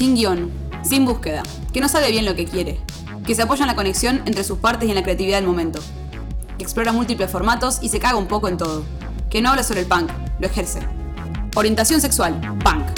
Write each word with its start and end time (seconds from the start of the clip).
sin 0.00 0.14
guion, 0.14 0.50
sin 0.82 1.04
búsqueda, 1.04 1.42
que 1.74 1.80
no 1.82 1.86
sabe 1.86 2.10
bien 2.10 2.24
lo 2.24 2.34
que 2.34 2.46
quiere, 2.46 2.80
que 3.26 3.34
se 3.34 3.42
apoya 3.42 3.64
en 3.64 3.66
la 3.66 3.76
conexión 3.76 4.22
entre 4.24 4.44
sus 4.44 4.56
partes 4.56 4.88
y 4.88 4.92
en 4.92 4.94
la 4.94 5.02
creatividad 5.02 5.36
del 5.36 5.46
momento, 5.46 5.78
que 6.56 6.64
explora 6.64 6.90
múltiples 6.90 7.30
formatos 7.30 7.80
y 7.82 7.90
se 7.90 8.00
caga 8.00 8.16
un 8.16 8.26
poco 8.26 8.48
en 8.48 8.56
todo, 8.56 8.82
que 9.28 9.42
no 9.42 9.50
habla 9.50 9.62
sobre 9.62 9.80
el 9.80 9.86
punk, 9.86 10.10
lo 10.38 10.46
ejerce. 10.46 10.80
Orientación 11.54 12.00
sexual, 12.00 12.40
punk. 12.64 12.89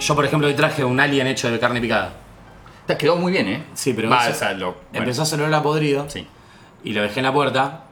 Yo, 0.00 0.14
por 0.14 0.24
ejemplo, 0.24 0.46
hoy 0.48 0.54
traje 0.54 0.84
un 0.84 1.00
alien 1.00 1.26
hecho 1.26 1.50
de 1.50 1.58
carne 1.58 1.80
picada. 1.80 2.12
Te 2.86 2.96
quedó 2.96 3.16
muy 3.16 3.32
bien, 3.32 3.48
¿eh? 3.48 3.62
Sí, 3.74 3.92
pero 3.94 4.08
Va, 4.08 4.24
eso- 4.28 4.36
o 4.36 4.38
sea, 4.38 4.52
lo- 4.52 4.72
bueno, 4.72 4.84
Empezó 4.92 5.22
a 5.22 5.24
hacer 5.24 5.40
olor 5.40 5.54
a 5.54 5.62
podrido 5.62 6.08
Sí. 6.08 6.26
y 6.84 6.92
lo 6.92 7.02
dejé 7.02 7.20
en 7.20 7.24
la 7.26 7.32
puerta 7.32 7.84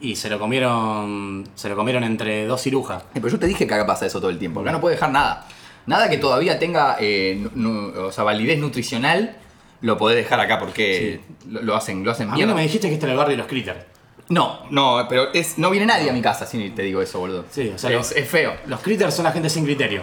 y 0.00 0.16
se 0.16 0.28
lo 0.28 0.38
comieron 0.38 1.48
se 1.54 1.68
lo 1.68 1.76
comieron 1.76 2.04
entre 2.04 2.46
dos 2.46 2.60
cirujas. 2.60 3.02
Eh, 3.04 3.06
Pero 3.14 3.28
yo 3.28 3.38
te 3.38 3.46
dije 3.46 3.66
que 3.66 3.74
acá 3.74 3.86
pasa 3.86 4.04
eso 4.06 4.20
todo 4.20 4.30
el 4.30 4.38
tiempo. 4.38 4.60
Acá 4.60 4.72
no 4.72 4.80
puede 4.80 4.96
dejar 4.96 5.10
nada. 5.10 5.46
Nada 5.86 6.10
que 6.10 6.18
todavía 6.18 6.58
tenga 6.58 6.96
eh, 6.98 7.38
nu- 7.40 7.50
nu- 7.54 8.00
o 8.06 8.12
sea, 8.12 8.24
validez 8.24 8.58
nutricional 8.58 9.36
lo 9.80 9.96
podés 9.96 10.16
dejar 10.16 10.40
acá 10.40 10.58
porque 10.58 11.20
lo, 11.48 11.62
lo 11.62 11.76
hacen, 11.76 12.04
lo 12.04 12.10
hacen 12.10 12.28
A 12.28 12.32
mí 12.32 12.36
mierda. 12.38 12.50
no 12.52 12.56
me 12.56 12.62
dijiste 12.62 12.88
que 12.88 12.94
este 12.94 13.06
era 13.06 13.12
el 13.12 13.18
barrio 13.18 13.32
de 13.32 13.38
los 13.38 13.46
critters. 13.46 13.78
No, 14.28 14.60
no, 14.70 15.04
pero 15.08 15.32
es, 15.34 15.58
no 15.58 15.70
viene 15.70 15.84
nadie 15.86 16.08
a 16.08 16.12
mi 16.12 16.22
casa 16.22 16.46
si 16.46 16.70
te 16.70 16.82
digo 16.82 17.02
eso, 17.02 17.18
boludo. 17.18 17.44
Sí, 17.50 17.70
o 17.74 17.78
sea, 17.78 17.90
es, 17.90 17.96
los- 17.96 18.12
es 18.12 18.28
feo. 18.28 18.54
Los 18.66 18.80
critters 18.80 19.14
son 19.14 19.24
la 19.24 19.32
gente 19.32 19.50
sin 19.50 19.64
criterio. 19.64 20.02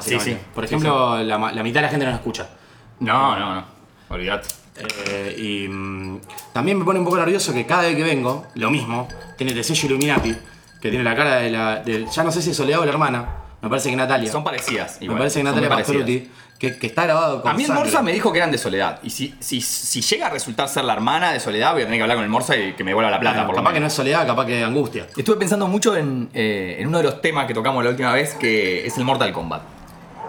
Sí, 0.00 0.18
sí. 0.20 0.36
Por 0.54 0.64
Sí, 0.68 0.74
ejemplo, 0.74 1.22
La, 1.22 1.38
mitad 1.38 1.80
de 1.80 1.82
la 1.82 1.88
gente 1.88 2.04
no 2.04 2.12
nos 2.12 2.20
escucha. 2.20 2.48
No, 3.00 3.38
no, 3.38 3.54
no. 3.56 3.64
Olvídate. 4.10 4.48
Eh, 5.08 5.34
y 5.38 5.68
mm, 5.68 6.20
también 6.52 6.78
me 6.78 6.84
pone 6.84 6.98
un 6.98 7.04
poco 7.04 7.16
nervioso 7.18 7.52
que 7.52 7.66
cada 7.66 7.82
vez 7.82 7.96
que 7.96 8.02
vengo, 8.02 8.46
lo 8.54 8.70
mismo, 8.70 9.08
tiene 9.36 9.52
el 9.52 9.64
sello 9.64 9.86
Illuminati, 9.86 10.34
que 10.80 10.88
tiene 10.90 11.02
la 11.04 11.14
cara 11.16 11.36
de 11.36 11.50
la. 11.50 11.76
de- 11.80 12.06
ya 12.06 12.22
no 12.22 12.30
sé 12.32 12.42
si 12.42 12.50
es 12.50 12.56
Soledad 12.56 12.80
o 12.80 12.84
la 12.84 12.92
hermana, 12.92 13.26
me 13.60 13.68
parece 13.68 13.90
que 13.90 13.96
Natalia. 13.96 14.30
Son 14.30 14.44
parecidas. 14.44 14.98
me 15.00 15.08
parece 15.16 15.40
que 15.40 15.44
Natalia. 15.44 15.68
Pastoruti, 15.68 16.30
que, 16.62 16.78
que 16.78 16.86
está 16.86 17.02
grabado 17.06 17.42
con 17.42 17.50
A 17.50 17.54
mí 17.54 17.64
el 17.64 17.66
sangre. 17.66 17.82
Morsa 17.82 18.02
me 18.02 18.12
dijo 18.12 18.30
que 18.32 18.38
eran 18.38 18.52
de 18.52 18.56
Soledad. 18.56 19.00
Y 19.02 19.10
si, 19.10 19.34
si, 19.40 19.60
si 19.60 20.00
llega 20.00 20.28
a 20.28 20.30
resultar 20.30 20.68
ser 20.68 20.84
la 20.84 20.92
hermana 20.92 21.32
de 21.32 21.40
Soledad, 21.40 21.72
voy 21.72 21.82
a 21.82 21.86
tener 21.86 21.98
que 21.98 22.02
hablar 22.02 22.18
con 22.18 22.22
el 22.22 22.30
Morsa 22.30 22.56
y 22.56 22.74
que 22.74 22.84
me 22.84 22.94
vuelva 22.94 23.10
la 23.10 23.18
plata, 23.18 23.38
Bueno, 23.38 23.46
por 23.48 23.56
lo 23.56 23.62
capaz 23.62 23.74
que 23.74 23.80
no 23.80 23.86
es 23.88 23.92
Soledad, 23.92 24.24
capaz 24.28 24.46
que 24.46 24.62
Angustia. 24.62 25.08
Estuve 25.16 25.34
pensando 25.38 25.66
mucho 25.66 25.96
en, 25.96 26.28
eh, 26.32 26.76
en 26.78 26.86
uno 26.86 26.98
de 26.98 27.04
los 27.04 27.20
temas 27.20 27.46
que 27.46 27.54
tocamos 27.54 27.82
la 27.82 27.90
última 27.90 28.12
vez, 28.12 28.34
que 28.34 28.86
es 28.86 28.96
el 28.96 29.04
Mortal 29.04 29.32
Kombat. 29.32 29.62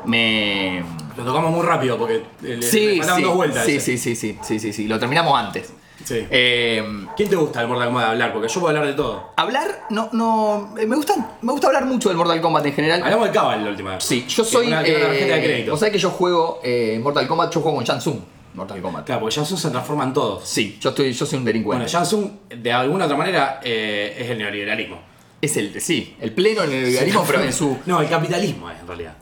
Me. 0.06 0.84
Lo 1.16 1.24
tocamos 1.24 1.52
muy 1.52 1.64
rápido 1.64 2.00
porque 2.00 2.24
le, 2.42 2.64
Sí, 2.64 3.00
dos 3.00 3.36
vueltas. 3.36 3.64
sí, 3.64 3.80
sí, 3.80 4.00
sí, 4.00 4.16
sí, 4.16 4.38
sí, 4.42 4.60
sí, 4.60 4.74
sí, 4.74 4.88
lo 4.88 4.98
terminamos 5.00 5.40
antes. 5.40 5.72
Sí. 6.04 6.26
Eh, 6.30 6.84
¿Quién 7.16 7.30
te 7.30 7.36
gusta 7.36 7.60
del 7.60 7.68
Mortal 7.70 7.88
Kombat 7.88 8.04
de 8.06 8.12
hablar? 8.12 8.34
Porque 8.34 8.48
yo 8.48 8.60
puedo 8.60 8.68
hablar 8.70 8.86
de 8.88 8.94
todo. 8.94 9.32
hablar, 9.38 9.86
no, 9.90 10.10
no, 10.14 10.76
eh, 10.78 10.86
me 10.86 10.96
gusta, 10.96 11.14
me 11.42 11.52
gusta 11.52 11.68
hablar 11.68 11.86
mucho 11.86 12.10
del 12.10 12.18
Mortal 12.18 12.42
Kombat 12.42 12.66
en 12.66 12.74
general. 12.74 13.04
Hablamos 13.04 13.28
de 13.28 13.34
Cabal 13.34 13.64
la 13.64 13.70
última 13.70 13.92
vez. 13.96 14.04
Sí, 14.04 14.26
yo 14.28 14.44
soy. 14.44 14.68
una- 14.68 14.78
tarjeta 14.78 15.08
de 15.08 15.40
Eh, 15.40 15.44
crédito. 15.44 15.72
Vos 15.72 15.80
sabés 15.80 15.94
que 15.94 16.00
yo 16.00 16.10
juego 16.10 16.60
eh, 16.64 17.00
Mortal 17.02 17.28
Kombat, 17.28 17.54
yo 17.54 17.62
juego 17.62 17.78
con 17.78 17.86
Shansung. 17.86 18.20
Mortal 18.54 18.82
Kombat. 18.82 19.06
Claro, 19.06 19.22
porque 19.22 19.36
Jansung 19.36 19.58
se 19.60 19.70
transforman 19.72 20.14
todos. 20.14 20.48
Sí, 20.48 20.78
yo 20.80 20.90
estoy, 20.90 21.12
yo 21.12 21.26
soy 21.26 21.40
un 21.40 21.46
delincuente. 21.46 21.84
Bueno, 21.86 21.92
Jansung, 21.92 22.30
de 22.56 22.72
alguna 22.72 23.06
otra 23.06 23.18
manera, 23.18 23.60
eh, 23.64 24.16
es 24.20 24.30
el 24.30 24.38
neoliberalismo. 24.38 25.00
es 25.42 25.58
el, 25.58 25.82
sí, 25.82 26.16
el 26.22 26.32
pleno 26.34 26.64
neoliberalismo, 26.66 27.24
pero 27.28 27.42
en 27.42 27.52
su. 27.54 27.78
No, 27.88 28.00
el 28.02 28.08
capitalismo 28.10 28.70
es 28.70 28.80
en 28.80 28.88
realidad. 28.88 29.14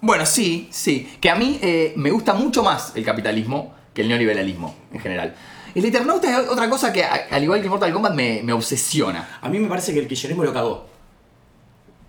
Bueno, 0.00 0.24
sí, 0.26 0.68
sí. 0.72 1.16
Que 1.20 1.30
a 1.30 1.34
mí 1.36 1.58
eh, 1.62 1.92
me 1.96 2.10
gusta 2.10 2.32
mucho 2.34 2.62
más 2.62 2.92
el 2.96 3.04
capitalismo 3.04 3.74
que 3.94 4.02
el 4.02 4.08
neoliberalismo 4.08 4.74
en 4.92 5.00
general. 5.00 5.34
El 5.74 5.84
Eternauta 5.84 6.30
es 6.42 6.48
otra 6.48 6.68
cosa 6.68 6.92
que, 6.92 7.02
al 7.04 7.42
igual 7.42 7.62
que 7.62 7.68
Mortal 7.68 7.92
Kombat, 7.92 8.14
me, 8.14 8.40
me 8.42 8.52
obsesiona. 8.52 9.38
A 9.40 9.48
mí 9.48 9.58
me 9.58 9.68
parece 9.68 9.92
que 9.92 10.00
el 10.00 10.06
kirchnerismo 10.08 10.44
lo 10.44 10.52
cagó. 10.52 10.86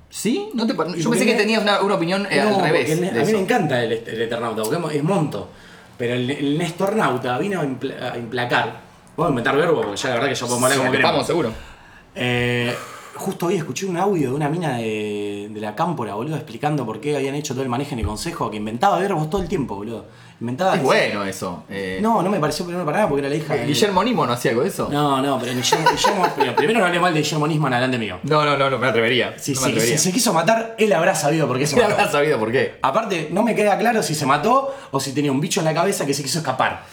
¿Sí? 0.10 0.50
¿No 0.54 0.68
te 0.68 0.74
par- 0.76 0.94
Yo 0.96 1.10
pensé 1.10 1.26
que 1.26 1.34
tenías 1.34 1.62
una, 1.62 1.82
una 1.82 1.96
opinión 1.96 2.28
eh, 2.30 2.42
No, 2.44 2.58
al 2.58 2.62
revés. 2.62 2.90
el- 2.92 3.08
a 3.10 3.12
mí 3.14 3.20
eso. 3.20 3.32
me 3.32 3.40
encanta 3.40 3.84
el, 3.84 3.94
el 3.94 4.22
Eternauta, 4.22 4.62
porque 4.64 4.98
es- 4.98 5.04
monto. 5.04 5.50
Pero 5.98 6.14
el, 6.16 6.30
el 6.30 6.58
Nestornauta 6.58 7.38
vino 7.40 7.62
a, 7.62 7.64
impla- 7.64 8.12
a 8.14 8.18
implacar. 8.18 8.82
Vamos 9.16 9.28
a 9.28 9.30
inventar 9.30 9.56
verbo, 9.58 9.82
porque 9.82 9.98
ya 9.98 10.10
la 10.10 10.16
verdad 10.16 10.30
que 10.30 10.36
ya 10.36 10.46
podemos 10.48 10.64
hablar 10.64 10.78
como 10.80 10.92
queremos. 10.92 11.12
Vamos, 11.12 11.28
seguro. 11.28 11.54
Eh, 12.16 12.76
justo 13.16 13.46
hoy 13.48 13.56
escuché 13.56 13.86
un 13.86 13.98
audio 13.98 14.30
de 14.30 14.36
una 14.36 14.50
mina 14.50 14.78
de, 14.78 15.48
de 15.52 15.62
la 15.62 15.76
cámpora, 15.76 16.16
boludo, 16.16 16.36
explicando 16.36 16.86
por 16.86 17.00
qué 17.00 17.16
habían 17.16 17.36
hecho 17.36 17.54
todo 17.54 17.64
el 17.64 17.70
manejo 17.70 17.94
en 17.94 18.00
el 18.00 18.06
consejo, 18.06 18.50
que 18.50 18.58
inventaba 18.58 18.98
verbos 19.00 19.30
todo 19.30 19.42
el 19.42 19.48
tiempo, 19.48 19.76
boludo. 19.76 20.06
Inventaba. 20.42 20.76
Es 20.76 20.84
bueno 20.84 21.24
eso. 21.24 21.64
eh. 21.70 22.00
No, 22.02 22.22
no 22.22 22.30
me 22.30 22.40
pareció 22.40 22.66
primero 22.66 22.84
para 22.86 22.98
nada 22.98 23.10
porque 23.10 23.22
era 23.22 23.30
la 23.30 23.36
hija 23.36 23.54
de. 23.54 23.66
Guillermo 23.66 24.04
no 24.04 24.34
hacía 24.34 24.52
algo 24.52 24.64
de 24.64 24.70
eso. 24.70 24.90
No, 24.92 25.22
no, 25.22 25.40
pero 25.40 25.54
Guillermo, 25.54 25.90
Guillermo- 25.90 26.28
pero 26.36 26.56
primero 26.56 26.80
no 26.80 26.86
hablé 26.88 27.00
mal 27.00 27.14
de 27.14 27.22
Guillermo 27.22 27.48
Nisman 27.48 27.72
delante 27.72 27.98
mío. 27.98 28.18
No, 28.24 28.44
no, 28.44 28.58
no, 28.58 28.70
no 28.70 28.78
me 28.78 28.88
atrevería. 28.88 29.36
Si, 29.40 29.54
no 29.54 29.60
si- 29.62 29.66
atrevería. 29.70 29.98
si 29.98 30.04
se 30.06 30.12
quiso 30.12 30.34
matar, 30.34 30.76
él 30.78 30.92
habrá 30.92 31.16
sabido 31.16 31.48
por 31.48 31.58
qué 31.60 31.68
se 31.68 31.76
¿Qué 31.76 31.82
mató. 31.82 31.94
habrás 31.94 32.12
sabido 32.12 32.40
por 32.40 32.52
qué? 32.52 32.78
Aparte, 32.82 33.30
no 33.32 33.44
me 33.44 33.56
queda 33.56 33.78
claro 33.78 34.04
si 34.04 34.16
se 34.16 34.26
mató 34.26 34.76
o 34.92 35.00
si 35.00 35.14
tenía 35.14 35.32
un 35.32 35.40
bicho 35.40 35.62
en 35.62 35.66
la 35.66 35.74
cabeza 35.74 36.06
que 36.06 36.14
se 36.14 36.24
quiso 36.24 36.40
escapar. 36.40 36.84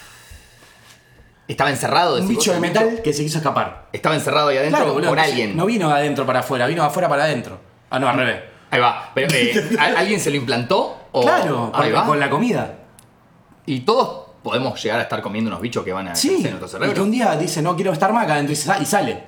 Estaba 1.50 1.70
encerrado. 1.70 2.16
Un 2.20 2.28
bicho 2.28 2.52
de 2.52 2.60
metal 2.60 3.00
que 3.02 3.12
se 3.12 3.22
quiso 3.24 3.38
escapar. 3.38 3.88
Estaba 3.92 4.14
encerrado 4.14 4.48
ahí 4.48 4.58
adentro 4.58 4.80
boludo, 4.80 4.94
con 4.94 5.04
entonces, 5.18 5.32
alguien. 5.32 5.56
No 5.56 5.66
vino 5.66 5.88
de 5.88 5.94
adentro 5.94 6.24
para 6.24 6.40
afuera, 6.40 6.66
vino 6.66 6.82
de 6.82 6.88
afuera 6.88 7.08
para 7.08 7.24
adentro. 7.24 7.58
Ah, 7.90 7.98
no, 7.98 8.08
al 8.08 8.16
revés. 8.16 8.40
Ahí 8.70 8.80
va. 8.80 9.10
Pero, 9.14 9.34
eh, 9.34 9.76
¿a- 9.80 9.98
¿Alguien 9.98 10.20
se 10.20 10.30
lo 10.30 10.36
implantó? 10.36 10.96
O... 11.12 11.22
Claro, 11.22 11.72
Ahí 11.74 11.90
con, 11.90 12.00
va. 12.00 12.06
con 12.06 12.20
la 12.20 12.30
comida. 12.30 12.74
Y 13.66 13.80
todos 13.80 14.28
podemos 14.44 14.80
llegar 14.82 15.00
a 15.00 15.02
estar 15.02 15.20
comiendo 15.22 15.48
unos 15.50 15.60
bichos 15.60 15.84
que 15.84 15.92
van 15.92 16.08
a 16.08 16.14
Sí, 16.14 16.36
en 16.36 16.42
nuestro 16.58 16.66
y 16.66 16.70
que 16.70 16.78
cerebro. 16.86 17.02
un 17.02 17.10
día 17.10 17.36
dice 17.36 17.60
no 17.62 17.74
quiero 17.74 17.92
estar 17.92 18.12
más 18.12 18.24
acá 18.24 18.34
adentro 18.34 18.52
y 18.52 18.56
sa- 18.56 18.78
y 18.80 18.86
sale. 18.86 19.24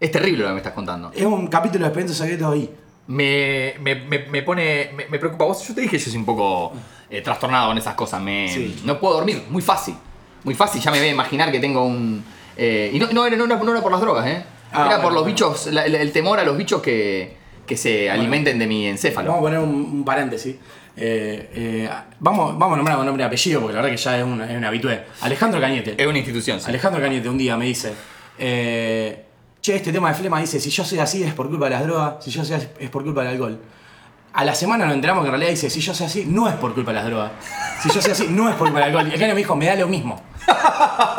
Es 0.00 0.10
terrible 0.10 0.42
lo 0.42 0.46
que 0.48 0.52
me 0.54 0.58
estás 0.58 0.72
contando. 0.72 1.12
Es 1.14 1.24
un 1.24 1.48
capítulo 1.48 1.84
de 1.84 1.88
expedientes 1.88 2.16
secretos 2.16 2.52
ahí. 2.52 2.74
Me, 3.08 3.74
me, 3.80 3.94
me, 3.94 4.18
me 4.26 4.42
pone. 4.42 4.90
Me, 5.10 5.18
preocupa. 5.18 5.44
Vos, 5.44 5.66
yo 5.68 5.74
te 5.74 5.80
dije 5.82 5.92
que 5.96 6.02
yo 6.02 6.10
soy 6.10 6.18
un 6.18 6.24
poco 6.26 6.72
eh, 7.10 7.20
trastornado 7.20 7.68
con 7.68 7.78
esas 7.78 7.94
cosas. 7.94 8.20
Me, 8.22 8.48
Sí. 8.48 8.80
No 8.84 8.98
puedo 8.98 9.14
dormir, 9.16 9.44
muy 9.50 9.60
fácil. 9.62 9.94
Muy 10.44 10.54
fácil, 10.54 10.80
ya 10.80 10.90
me 10.90 10.98
voy 10.98 11.08
a 11.08 11.10
imaginar 11.12 11.50
que 11.52 11.60
tengo 11.60 11.84
un. 11.84 12.24
eh, 12.56 12.90
y 12.92 12.98
no, 12.98 13.08
no, 13.12 13.26
era, 13.26 13.36
no, 13.36 13.44
era, 13.44 13.56
no 13.56 13.70
era 13.72 13.80
por 13.82 13.92
las 13.92 14.00
drogas, 14.00 14.26
¿eh? 14.26 14.44
Ah, 14.72 14.80
era 14.80 14.84
bueno, 14.84 15.02
por 15.02 15.12
los 15.12 15.22
bueno. 15.22 15.34
bichos, 15.34 15.66
la- 15.72 15.86
el, 15.86 16.12
temor 16.12 16.38
a 16.38 16.44
los 16.44 16.56
bichos 16.56 16.82
que, 16.82 17.36
que 17.66 17.76
se 17.76 18.10
alimenten 18.10 18.58
de 18.58 18.66
mi 18.66 18.86
encéfalo. 18.86 19.30
Vamos 19.30 19.40
a 19.40 19.46
poner 19.46 19.58
un, 19.60 19.74
un 19.74 20.04
paréntesis. 20.04 20.56
Eh, 21.00 21.50
eh, 21.54 21.88
vamos, 22.18 22.58
vamos 22.58 22.74
a 22.74 22.76
nombrar 22.76 22.96
con 22.96 23.06
nombre 23.06 23.22
y 23.22 23.26
apellido 23.26 23.60
porque 23.60 23.74
la 23.76 23.82
verdad 23.82 23.96
que 23.96 24.02
ya 24.02 24.18
es 24.18 24.24
un, 24.24 24.40
es 24.42 24.56
un 24.56 24.64
habitué. 24.64 25.04
Alejandro 25.20 25.60
Cañete. 25.60 25.94
Es 25.96 26.06
una 26.06 26.18
institución, 26.18 26.60
sí. 26.60 26.66
Alejandro 26.68 27.00
Cañete 27.00 27.28
un 27.28 27.38
día 27.38 27.56
me 27.56 27.66
dice, 27.66 27.92
eh, 28.38 29.24
che, 29.60 29.76
este 29.76 29.92
tema 29.92 30.08
de 30.08 30.14
flema 30.14 30.40
dice, 30.40 30.58
si 30.60 30.70
yo 30.70 30.84
soy 30.84 30.98
así 30.98 31.22
es 31.22 31.34
por 31.34 31.48
culpa 31.48 31.66
de 31.66 31.70
las 31.72 31.84
drogas, 31.84 32.24
si 32.24 32.30
yo 32.30 32.44
soy 32.44 32.56
así 32.56 32.66
es 32.80 32.90
por 32.90 33.04
culpa 33.04 33.22
del 33.22 33.32
alcohol. 33.32 33.60
A 34.38 34.44
la 34.44 34.54
semana 34.54 34.84
nos 34.86 34.94
enteramos 34.94 35.22
que 35.24 35.28
en 35.28 35.32
realidad 35.32 35.50
dice, 35.50 35.68
si 35.68 35.80
yo 35.80 35.92
soy 35.92 36.06
así, 36.06 36.24
no 36.24 36.48
es 36.48 36.54
por 36.54 36.72
culpa 36.72 36.92
de 36.92 36.96
las 36.98 37.06
drogas. 37.06 37.32
Si 37.82 37.90
yo 37.90 38.00
soy 38.00 38.12
así, 38.12 38.28
no 38.30 38.48
es 38.48 38.54
por 38.54 38.68
culpa 38.68 38.78
del 38.84 38.88
alcohol. 38.90 39.08
Y 39.10 39.14
el 39.14 39.18
Caño 39.18 39.34
me 39.34 39.38
dijo, 39.38 39.56
me 39.56 39.66
da 39.66 39.74
lo 39.74 39.88
mismo. 39.88 40.22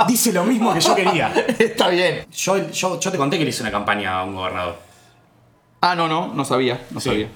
Dice 0.07 0.31
lo 0.31 0.45
mismo 0.45 0.73
que 0.73 0.79
yo 0.79 0.95
quería. 0.95 1.27
Está 1.59 1.89
bien. 1.89 2.25
Yo, 2.31 2.69
yo, 2.71 2.97
yo 2.97 3.11
te 3.11 3.17
conté 3.17 3.37
que 3.37 3.43
le 3.43 3.49
hice 3.49 3.61
una 3.61 3.71
campaña 3.71 4.19
a 4.19 4.23
un 4.23 4.35
gobernador. 4.35 4.77
Ah, 5.81 5.95
no, 5.95 6.07
no, 6.07 6.33
no 6.33 6.45
sabía, 6.45 6.79
no 6.91 7.01
Sí. 7.01 7.09
sabía. 7.09 7.27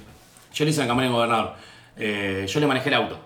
Yo 0.53 0.63
le 0.65 0.71
hice 0.71 0.80
una 0.80 0.88
campaña 0.88 1.07
a 1.07 1.09
un 1.12 1.15
gobernador. 1.18 1.53
Eh, 1.97 2.45
yo 2.47 2.59
le 2.62 2.68
manejé 2.68 2.88
el 2.88 2.95
auto. 2.95 3.19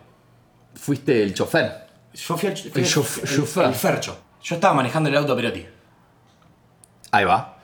Fuiste 0.74 1.21
el 1.21 1.36
chofer. 1.36 1.88
Yo 2.13 2.38
fui 2.38 2.50
el, 2.50 2.57
fui 2.57 2.71
El 2.81 2.88
chof- 2.88 3.36
chofer. 3.36 3.65
el 3.68 3.75
fercho. 3.75 4.19
Yo 4.42 4.56
estaba 4.56 4.74
manejando 4.74 5.10
el 5.10 5.18
auto 5.18 5.33
a 5.33 5.36
Perotti. 5.36 5.63
Ahí 7.12 7.24
va. 7.25 7.57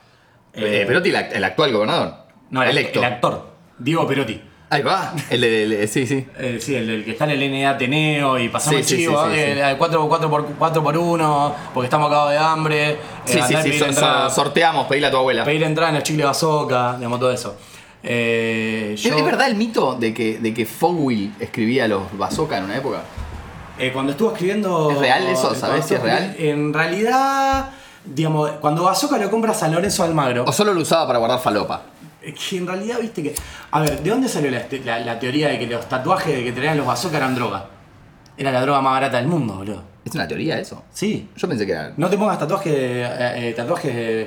Eh, 0.52 0.82
Eh, 0.82 0.86
Perotti, 0.86 1.08
el, 1.10 1.16
act- 1.16 1.32
el 1.34 1.42
actual 1.42 1.72
gobernador. 1.72 2.14
No, 2.50 2.62
el, 2.62 2.70
electo. 2.70 3.00
el 3.00 3.04
actor. 3.06 3.50
Diego 3.78 4.06
Perotti. 4.06 4.40
Ahí 4.70 4.82
va. 4.82 5.14
El, 5.30 5.40
de- 5.42 5.62
el 5.64 5.70
de- 5.70 5.86
sí, 5.88 6.06
sí. 6.06 6.26
Eh, 6.38 6.58
sí, 6.60 6.74
el, 6.74 6.88
el 6.90 7.04
que 7.04 7.12
está 7.12 7.24
en 7.24 7.30
el 7.42 7.50
NA 7.62 7.70
Ateneo 7.70 8.38
y 8.38 8.48
pasamos 8.48 8.84
Sí, 8.86 8.94
el 8.94 9.00
chivo, 9.00 9.24
sí, 9.26 9.30
sí, 9.34 9.38
eh, 9.40 9.54
sí. 9.54 9.60
eh, 9.60 9.74
4, 9.78 10.08
por, 10.30 10.46
4 10.58 10.82
por 10.82 10.96
1, 10.98 11.54
porque 11.72 11.86
estamos 11.86 12.08
cagados 12.08 12.30
de 12.30 12.38
hambre. 12.38 12.90
eh, 12.92 12.98
Sí, 13.24 13.38
sí, 13.40 13.48
sí. 13.48 13.54
pedir 13.62 13.78
so- 13.78 13.86
entrada- 13.86 14.28
so- 14.30 14.34
sorteamos, 14.36 14.86
pedile 14.86 15.06
a 15.06 15.10
tu 15.10 15.16
abuela. 15.18 15.44
pedir 15.44 15.62
entrada 15.62 15.90
en 15.90 15.94
los 15.96 16.04
chicles 16.04 16.26
bazooka, 16.26 16.96
digamos, 16.96 17.20
todo 17.20 17.30
eso. 17.30 17.56
¿Es, 18.02 19.24
verdad 19.24 19.46
el 19.46 19.54
mito 19.54 19.94
de 19.94 20.12
que, 20.12 20.38
de 20.38 20.52
que 20.52 20.66
Fogwill 20.66 21.32
escribía 21.40 21.88
los 21.88 22.02
bazooka 22.18 22.58
en 22.58 22.64
una 22.64 22.76
época? 22.76 23.02
Cuando 23.92 24.12
estuvo 24.12 24.32
escribiendo. 24.32 24.90
¿Es 24.92 24.98
real 24.98 25.26
eso? 25.26 25.52
eh, 25.52 25.56
¿Sabés 25.56 25.84
cuando 25.84 25.88
si 25.88 25.94
es 25.94 26.02
real? 26.02 26.36
En 26.38 26.72
realidad, 26.72 27.70
digamos, 28.04 28.50
cuando 28.60 28.84
Bazooka 28.84 29.18
lo 29.18 29.30
compra 29.30 29.52
San 29.54 29.72
Lorenzo 29.74 30.04
Almagro. 30.04 30.44
¿O 30.46 30.52
solo 30.52 30.72
lo 30.74 30.80
usaba 30.82 31.06
para 31.06 31.18
guardar 31.18 31.40
falopa? 31.40 31.82
Que 32.32 32.56
en 32.56 32.66
realidad, 32.66 32.98
viste 33.00 33.22
que. 33.22 33.34
A 33.70 33.80
ver, 33.80 34.00
¿de 34.00 34.10
dónde 34.10 34.28
salió 34.28 34.50
la, 34.50 34.62
la- 34.84 34.98
la 35.00 35.18
teoría 35.18 35.48
de 35.48 35.58
que 35.58 35.66
los 35.66 35.88
tatuajes 35.88 36.34
de 36.36 36.44
que 36.44 36.52
tenían 36.52 36.76
los 36.76 36.86
bazooka 36.86 37.16
eran 37.18 37.34
droga? 37.34 37.66
Era 38.36 38.50
la 38.50 38.60
droga 38.60 38.80
más 38.80 38.94
barata 38.94 39.18
del 39.18 39.26
mundo, 39.28 39.54
boludo. 39.54 39.82
¿Es 40.04 40.14
una 40.14 40.26
teoría 40.28 40.58
eso? 40.58 40.84
Sí. 40.92 41.30
Yo 41.36 41.48
pensé 41.48 41.64
que 41.64 41.72
era. 41.72 41.92
No 41.96 42.10
te 42.10 42.18
pongas 42.18 42.38
tatuajes, 42.38 42.72
eh, 42.74 43.48
eh, 43.48 43.54
tatuajes, 43.56 44.26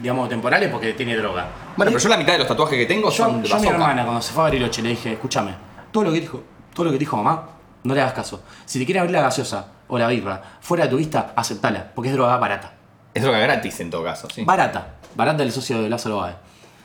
digamos, 0.00 0.28
temporales 0.28 0.70
porque 0.70 0.92
tiene 0.94 1.16
droga. 1.16 1.46
Bueno, 1.76 1.90
pero 1.92 1.98
yo 1.98 2.08
la 2.08 2.16
mitad 2.16 2.32
de 2.32 2.38
los 2.38 2.48
tatuajes 2.48 2.78
que 2.78 2.86
tengo 2.86 3.10
Yo, 3.10 3.16
son 3.24 3.42
de 3.42 3.48
yo 3.48 3.56
a 3.56 3.60
mi 3.60 3.66
hermana, 3.68 4.04
cuando 4.04 4.22
se 4.22 4.32
fue 4.32 4.42
a 4.42 4.44
Bariloche, 4.44 4.80
le 4.82 4.90
dije, 4.90 5.12
escúchame, 5.14 5.54
todo 5.90 6.04
lo 6.04 6.12
que 6.12 6.20
dijo, 6.20 6.42
todo 6.72 6.84
lo 6.84 6.90
que 6.92 6.96
te 6.96 7.00
dijo 7.00 7.16
mamá, 7.16 7.48
no 7.82 7.94
le 7.94 8.00
hagas 8.00 8.14
caso. 8.14 8.42
Si 8.64 8.78
te 8.78 8.84
quiere 8.86 9.00
abrir 9.00 9.12
la 9.14 9.22
gaseosa 9.22 9.66
o 9.88 9.98
la 9.98 10.06
birra 10.08 10.40
fuera 10.60 10.84
de 10.84 10.90
tu 10.90 10.96
vista, 10.96 11.32
aceptala, 11.36 11.90
porque 11.94 12.08
es 12.10 12.14
droga 12.14 12.36
barata. 12.38 12.72
Es 13.12 13.22
droga 13.22 13.38
gratis 13.38 13.80
en 13.80 13.90
todo 13.90 14.04
caso, 14.04 14.28
sí. 14.32 14.44
Barata. 14.44 14.94
Barata 15.14 15.42
el 15.42 15.52
socio 15.52 15.82
de 15.82 15.88
Lázaro 15.90 16.18
Báez. 16.18 16.36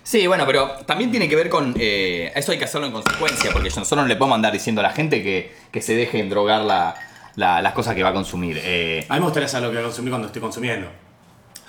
Sí, 0.03 0.27
bueno, 0.27 0.45
pero 0.45 0.69
también 0.85 1.11
tiene 1.11 1.29
que 1.29 1.35
ver 1.35 1.49
con. 1.49 1.73
eh, 1.79 2.31
eso 2.35 2.51
hay 2.51 2.57
que 2.57 2.65
hacerlo 2.65 2.87
en 2.87 2.93
consecuencia, 2.93 3.51
porque 3.53 3.69
nosotros 3.69 3.95
no 4.01 4.05
le 4.05 4.15
podemos 4.17 4.35
andar 4.35 4.51
diciendo 4.51 4.81
a 4.81 4.83
la 4.83 4.91
gente 4.91 5.23
que, 5.23 5.55
que 5.71 5.81
se 5.81 5.95
deje 5.95 6.21
drogar 6.25 6.61
la- 6.61 6.93
la- 7.35 7.61
las 7.61 7.73
cosas 7.73 7.95
que 7.95 8.03
va 8.03 8.09
a 8.09 8.13
consumir. 8.13 8.59
Eh, 8.61 9.05
A 9.09 9.13
mí 9.13 9.19
me 9.19 9.25
gustaría 9.25 9.47
saber 9.47 9.63
lo 9.67 9.71
que 9.71 9.77
voy 9.77 9.83
a 9.85 9.87
consumir 9.87 10.11
cuando 10.11 10.27
estoy 10.27 10.41
consumiendo. 10.41 10.87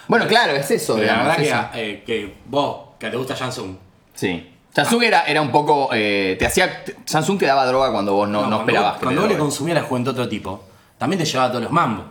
bueno, 0.08 0.26
claro, 0.26 0.52
es 0.52 0.70
eso. 0.70 0.96
la 0.96 1.02
digamos, 1.02 1.24
verdad 1.24 1.36
que, 1.36 1.48
eso. 1.48 1.68
eh, 1.74 2.02
que 2.04 2.34
vos, 2.46 2.78
que 2.98 3.08
te 3.10 3.16
gusta 3.16 3.36
Samsung, 3.36 3.76
Sí. 4.14 4.50
Samsung 4.74 5.02
era, 5.04 5.22
era 5.22 5.40
un 5.40 5.52
poco. 5.52 5.90
eh, 5.92 6.34
te 6.38 6.46
hacía. 6.46 6.82
Samsung 7.04 7.38
te 7.38 7.46
daba 7.46 7.64
droga 7.66 7.92
cuando 7.92 8.14
vos 8.14 8.28
no, 8.28 8.40
no, 8.42 8.46
cuando 8.48 8.58
esperabas 8.62 8.90
vos- 8.94 8.98
que 8.98 9.04
Cuando 9.04 9.20
vos 9.22 9.30
le 9.30 9.38
consumías 9.38 9.76
la 9.76 9.84
juventud 9.84 10.10
otro 10.10 10.28
tipo, 10.28 10.64
también 10.98 11.20
te 11.20 11.24
llevaba 11.24 11.50
todos 11.50 11.62
los 11.62 11.72
mambos. 11.72 12.06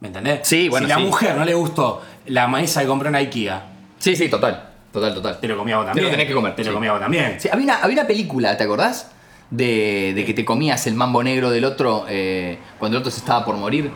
¿Me 0.00 0.08
entendés? 0.08 0.40
Sí, 0.46 0.68
bueno, 0.68 0.86
Si 0.86 0.90
la 0.90 0.96
sí. 0.98 1.02
mujer 1.04 1.34
no 1.34 1.44
le 1.46 1.54
gustó 1.54 2.02
la 2.26 2.46
maíza 2.46 2.82
que 2.82 2.86
compró 2.86 3.08
en 3.08 3.14
IKEA, 3.16 3.64
Sí, 3.98 4.14
sí, 4.14 4.28
total. 4.28 4.73
Total, 4.94 5.12
total. 5.12 5.38
te 5.40 5.48
lo 5.48 5.58
comía 5.58 5.76
vos 5.76 5.84
Te 5.84 5.88
también. 5.88 6.04
lo 6.06 6.10
tenés 6.12 6.26
que 6.28 6.32
comer, 6.34 6.54
Te 6.54 6.62
sí. 6.62 6.68
lo 6.68 6.74
comía 6.74 6.92
vos 6.92 7.00
también. 7.00 7.38
Sí, 7.38 7.48
había, 7.52 7.64
una, 7.64 7.82
había 7.82 7.98
una 8.00 8.06
película, 8.06 8.56
¿te 8.56 8.64
acordás? 8.64 9.08
De, 9.50 10.12
de 10.14 10.24
que 10.24 10.32
te 10.34 10.44
comías 10.44 10.86
el 10.86 10.94
mambo 10.94 11.22
negro 11.22 11.50
del 11.50 11.64
otro 11.66 12.06
eh, 12.08 12.58
cuando 12.78 12.96
el 12.96 13.00
otro 13.02 13.10
se 13.12 13.18
estaba 13.18 13.44
por 13.44 13.56
morir. 13.56 13.90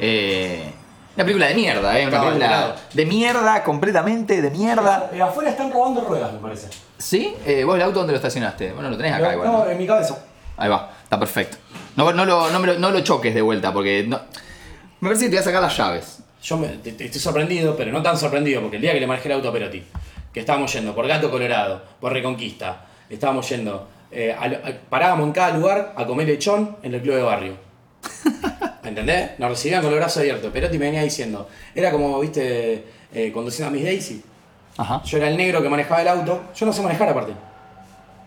Eh, 0.00 0.72
una 1.16 1.24
película 1.24 1.46
de 1.48 1.54
mierda, 1.54 1.98
¿eh? 1.98 2.06
Una 2.06 2.20
película 2.20 2.76
de 2.94 3.06
mierda, 3.06 3.62
completamente 3.64 4.40
de 4.42 4.50
mierda. 4.50 5.10
Eh, 5.12 5.20
afuera 5.20 5.50
están 5.50 5.72
robando 5.72 6.00
ruedas, 6.02 6.32
me 6.32 6.38
parece. 6.38 6.68
¿Sí? 6.96 7.34
Eh, 7.46 7.64
¿Vos 7.64 7.76
el 7.76 7.82
auto 7.82 7.98
dónde 8.00 8.12
lo 8.12 8.16
estacionaste? 8.16 8.72
Bueno, 8.72 8.90
lo 8.90 8.96
tenés 8.96 9.12
acá 9.14 9.26
No, 9.28 9.32
igual. 9.32 9.48
no, 9.52 9.64
¿no? 9.64 9.70
en 9.70 9.78
mi 9.78 9.86
cabeza. 9.86 10.18
Ahí 10.56 10.68
va, 10.68 10.90
está 11.02 11.18
perfecto. 11.18 11.56
No, 11.96 12.12
no, 12.12 12.24
lo, 12.24 12.50
no, 12.50 12.58
me 12.60 12.66
lo, 12.68 12.78
no 12.78 12.90
lo 12.90 13.00
choques 13.00 13.34
de 13.34 13.42
vuelta 13.42 13.72
porque 13.72 14.04
no- 14.08 14.20
me 15.00 15.08
parece 15.10 15.24
que 15.26 15.30
te 15.30 15.36
voy 15.36 15.40
a 15.42 15.44
sacar 15.44 15.62
las 15.62 15.76
llaves. 15.76 16.18
Yo 16.42 16.56
me- 16.56 16.68
te- 16.68 16.92
te- 16.92 17.04
estoy 17.06 17.20
sorprendido, 17.20 17.76
pero 17.76 17.92
no 17.92 18.02
tan 18.02 18.16
sorprendido, 18.16 18.60
porque 18.60 18.76
el 18.76 18.82
día 18.82 18.92
que 18.92 19.00
le 19.00 19.06
manejé 19.06 19.28
el 19.28 19.34
auto 19.34 19.48
a 19.48 19.52
Perotti, 19.52 19.82
que 20.38 20.42
estábamos 20.42 20.72
yendo 20.72 20.94
por 20.94 21.04
Gato 21.08 21.32
Colorado, 21.32 21.82
por 22.00 22.12
Reconquista, 22.12 22.86
estábamos 23.10 23.48
yendo, 23.48 23.88
eh, 24.12 24.32
a 24.38 24.46
lo- 24.46 24.58
a- 24.58 24.70
parábamos 24.88 25.26
en 25.26 25.32
cada 25.32 25.58
lugar 25.58 25.94
a 25.96 26.06
comer 26.06 26.28
lechón 26.28 26.76
en 26.84 26.94
el 26.94 27.02
club 27.02 27.16
de 27.16 27.22
barrio. 27.22 27.54
¿Me 28.84 28.88
entendés? 28.90 29.30
Nos 29.40 29.50
recibían 29.50 29.82
con 29.82 29.90
los 29.90 29.98
brazos 29.98 30.18
abiertos. 30.18 30.52
Perotti 30.52 30.78
me 30.78 30.86
venía 30.86 31.02
diciendo, 31.02 31.48
era 31.74 31.90
como, 31.90 32.20
viste, 32.20 32.84
eh, 33.12 33.32
conduciendo 33.32 33.68
a 33.68 33.72
Miss 33.76 33.84
Daisy. 33.84 34.22
Ajá. 34.76 35.02
Yo 35.04 35.18
era 35.18 35.26
el 35.28 35.36
negro 35.36 35.60
que 35.60 35.68
manejaba 35.68 36.02
el 36.02 36.08
auto, 36.08 36.40
yo 36.54 36.66
no 36.66 36.72
sé 36.72 36.82
manejar 36.82 37.08
aparte. 37.08 37.32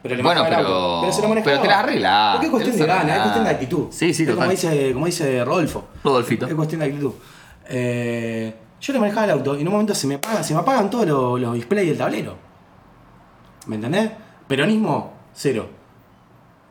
Pero 0.04 0.16
le 0.18 0.22
Bueno, 0.22 0.42
el 0.44 0.50
pero- 0.50 0.68
auto. 0.68 0.98
Pero 1.04 1.14
se 1.14 1.22
lo 1.22 1.30
manejaba. 1.30 1.52
pero 1.54 1.62
te 1.62 1.68
la 1.70 1.80
arreglás, 1.80 2.32
Porque 2.34 2.46
es 2.48 2.52
cuestión 2.52 2.78
de 2.78 2.86
gana, 2.86 3.14
es 3.16 3.22
cuestión 3.22 3.46
de 3.46 3.50
actitud. 3.52 3.88
Sí, 3.90 4.14
sí, 4.14 4.26
Como 4.26 4.48
dice, 4.50 4.92
como 4.92 5.06
dice 5.06 5.46
Rodolfo. 5.46 5.86
Rodolfito. 6.04 6.46
Es 6.46 6.54
cuestión 6.56 6.82
de 6.82 6.88
actitud. 6.88 7.14
Eh, 7.70 8.54
yo 8.82 8.94
le 8.94 9.00
manejaba 9.00 9.26
el 9.26 9.32
auto 9.32 9.56
y 9.58 9.62
en 9.62 9.68
un 9.68 9.74
momento 9.74 9.94
se 9.96 10.08
me 10.08 10.16
apagan, 10.16 10.44
se 10.44 10.54
me 10.54 10.60
apagan 10.60 10.90
todos 10.90 11.06
los, 11.08 11.40
los 11.40 11.54
displays 11.54 11.88
del 11.90 11.98
tablero. 11.98 12.36
¿Me 13.68 13.76
entendés? 13.76 14.12
Peronismo, 14.48 15.14
cero. 15.34 15.70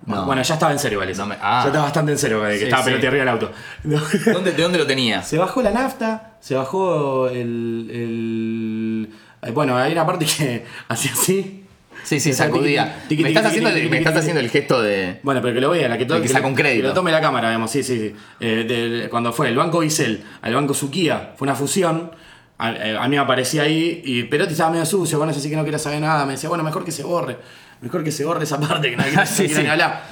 No. 0.06 0.24
Bueno, 0.24 0.42
ya 0.42 0.54
estaba 0.54 0.72
en 0.72 0.78
serio, 0.78 0.98
¿vale? 0.98 1.14
No 1.14 1.26
me- 1.26 1.36
ah. 1.40 1.60
Ya 1.62 1.66
estaba 1.68 1.84
bastante 1.84 2.12
en 2.12 2.18
serio, 2.18 2.42
que 2.42 2.58
Sí, 2.58 2.64
estaba 2.64 2.82
sí. 2.84 2.90
Arriba 2.90 3.10
del 3.12 3.28
auto. 3.28 3.52
¿Dónde, 3.84 4.52
¿De 4.52 4.62
dónde 4.62 4.78
lo 4.78 4.86
tenías? 4.86 5.28
Se 5.28 5.36
bajó 5.38 5.60
la 5.62 5.70
nafta, 5.70 6.36
se 6.40 6.54
bajó 6.54 7.28
el. 7.28 7.88
el- 7.92 9.14
eh, 9.42 9.50
bueno, 9.52 9.76
hay 9.76 9.92
una 9.92 10.06
parte 10.06 10.24
que 10.26 10.64
hacía 10.88 11.12
así. 11.12 11.66
Sí, 12.02 12.18
sí, 12.20 12.32
sacudía. 12.32 13.02
me 13.08 13.28
estás, 13.28 13.46
haciendo, 13.46 13.68
el- 13.70 13.74
tiqui, 13.76 13.88
me 13.90 13.98
estás 13.98 14.12
tiqui, 14.14 14.20
haciendo 14.20 14.40
el 14.40 14.50
gesto 14.50 14.82
de. 14.82 15.20
Bueno, 15.22 15.40
pero 15.42 15.54
que 15.54 15.60
lo 15.60 15.70
vea, 15.70 15.88
la 15.88 15.96
que, 15.98 16.06
to- 16.06 16.16
El 16.16 16.22
que 16.22 16.28
saca 16.28 16.46
un 16.46 16.54
crédito. 16.54 16.82
Que 16.82 16.88
lo 16.88 16.94
tome 16.94 17.12
la 17.12 17.20
cámara, 17.20 17.48
digamos, 17.48 17.70
sí, 17.70 17.82
sí, 17.82 17.98
sí. 17.98 18.14
Eh, 18.40 19.08
cuando 19.10 19.32
fue 19.32 19.48
el 19.48 19.56
Banco 19.56 19.80
Bicel 19.80 20.24
al 20.42 20.54
Banco 20.54 20.74
Suquía, 20.74 21.32
fue 21.36 21.46
una 21.46 21.54
fusión. 21.54 22.10
A, 22.58 22.72
eh, 22.72 22.96
a 22.98 23.02
mí 23.08 23.16
me 23.16 23.18
aparecía 23.18 23.62
ahí 23.62 24.02
y 24.04 24.24
Perotti 24.24 24.52
estaba 24.52 24.70
medio 24.70 24.84
sucio 24.84 25.18
con 25.18 25.30
eso, 25.30 25.38
así 25.38 25.48
que 25.48 25.56
no 25.56 25.64
quería 25.64 25.78
saber 25.78 26.00
nada. 26.00 26.26
Me 26.26 26.32
decía, 26.32 26.48
bueno, 26.48 26.62
mejor 26.64 26.84
que 26.84 26.92
se 26.92 27.02
borre. 27.02 27.38
Mejor 27.80 28.04
que 28.04 28.12
se 28.12 28.24
borre 28.24 28.44
esa 28.44 28.60
parte 28.60 28.90
que 28.90 28.96
no, 28.96 29.02
Sí, 29.26 29.44
quiero 29.46 29.56
sí. 29.56 29.62
ni 29.62 29.68
hablar. 29.68 30.02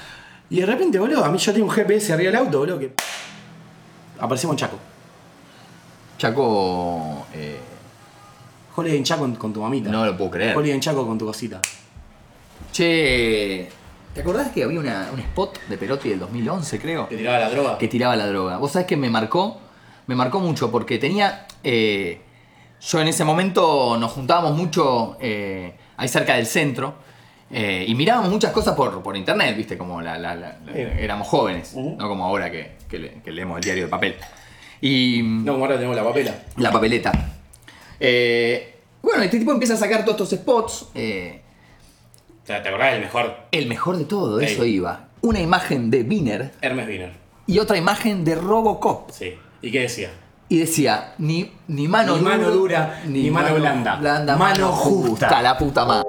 Y 0.51 0.61
de 0.61 0.67
repente, 0.67 0.99
boludo, 0.99 1.25
a 1.25 1.31
mí 1.31 1.37
yo 1.39 1.53
tengo 1.53 1.67
un 1.67 1.73
GPS 1.73 2.13
arriba 2.15 2.31
del 2.31 2.41
auto, 2.41 2.59
boludo, 2.61 2.79
que. 2.79 2.93
Aparecemos 4.21 4.55
en 4.55 4.59
Chaco. 4.59 4.79
Chaco. 6.17 7.27
eh, 7.35 7.59
Holiday 8.79 8.99
en 8.99 9.05
Chaco 9.05 9.21
con, 9.23 9.35
con 9.37 9.53
tu 9.53 9.61
mamita. 9.61 9.91
no 9.91 10.05
lo 10.07 10.17
puedo 10.17 10.31
creer. 10.31 10.57
Holiday 10.57 10.75
en 10.75 10.81
Chaco 10.81 11.07
con 11.07 11.19
tu 11.19 11.27
cosita. 11.27 11.61
Che. 12.73 13.69
¿Te 14.15 14.21
acordás 14.23 14.49
que 14.51 14.65
había 14.65 14.81
una- 14.81 15.09
un 15.13 15.21
spot 15.21 15.59
de 15.69 15.79
Perotti 15.79 16.09
del 16.09 16.19
2011, 16.19 16.79
creo? 16.81 17.09
Que 17.09 17.17
tiraba 17.17 17.39
la 17.39 17.51
droga. 17.51 17.79
que 17.79 17.89
tiraba 17.89 18.17
la 18.17 18.27
droga. 18.27 18.57
Vos 18.59 18.73
sabés 18.73 18.87
que 18.89 18.97
me 18.97 19.09
marcó, 19.11 19.61
me 20.07 20.15
marcó 20.15 20.41
mucho 20.41 20.71
porque 20.71 20.99
tenía, 20.99 21.47
eh, 21.63 22.21
yo 22.81 23.01
en 23.01 23.09
ese 23.09 23.25
momento 23.25 23.97
nos 23.99 24.11
juntábamos 24.13 24.57
mucho 24.57 25.17
eh, 25.21 25.75
ahí 25.97 26.09
cerca 26.09 26.35
del 26.35 26.47
centro 26.47 26.95
eh, 27.51 27.85
y 27.87 27.95
mirábamos 27.95 28.31
muchas 28.31 28.53
cosas 28.53 28.75
por, 28.75 29.03
por 29.03 29.17
internet, 29.17 29.57
viste, 29.57 29.79
como 29.79 30.01
la, 30.01 30.57
éramos 30.99 31.29
jóvenes, 31.29 31.75
no 31.75 32.09
como 32.09 32.25
ahora 32.25 32.51
que, 32.51 32.77
que 32.89 32.99
le- 32.99 33.23
que 33.23 33.31
leemos 33.31 33.59
el 33.59 33.65
diario 33.65 33.85
de 33.85 33.91
papel. 33.91 34.17
Y 34.81 35.23
No, 35.23 35.53
como 35.53 35.65
ahora 35.65 35.77
tenemos 35.77 35.97
la 35.97 36.05
papela. 36.05 36.35
la 36.57 36.71
papeleta. 36.73 37.13
Eh, 38.01 38.75
bueno, 39.03 39.23
este 39.23 39.39
tipo 39.39 39.53
empieza 39.53 39.75
a 39.75 39.77
sacar 39.77 40.05
todos 40.05 40.21
estos 40.33 40.39
spots. 40.41 40.87
eh, 40.95 41.43
O 42.43 42.47
sea, 42.47 42.63
¿te 42.63 42.69
acordás 42.69 42.93
del 42.93 43.03
mejor? 43.03 43.35
el 43.53 43.67
mejor 43.67 43.97
de 43.99 44.05
todo, 44.05 44.41
Ey. 44.41 44.53
eso 44.53 44.65
iba. 44.65 45.09
Una 45.21 45.41
imagen 45.41 45.91
de 45.91 46.03
Wiener 46.03 46.53
Hermes 46.61 46.87
Wiener. 46.87 47.13
y 47.47 47.59
otra 47.59 47.77
imagen 47.77 48.25
de 48.25 48.35
Robocop. 48.37 49.11
Sí. 49.11 49.35
¿Y 49.63 49.71
qué 49.73 49.81
decía? 49.81 50.11
Y 50.49 50.59
decía, 50.61 51.15
ni, 51.19 51.53
ni 51.67 51.89
mano, 51.89 52.17
Ni 52.17 52.23
mano 52.23 52.51
dura, 52.51 53.03
ni 53.07 53.31
mano 53.31 53.55
blanda. 53.57 53.97
blanda 53.97 54.37
Mano 54.37 54.69
justa. 54.73 55.43
la 55.43 55.59
puta 55.59 55.85
madre. 55.85 56.09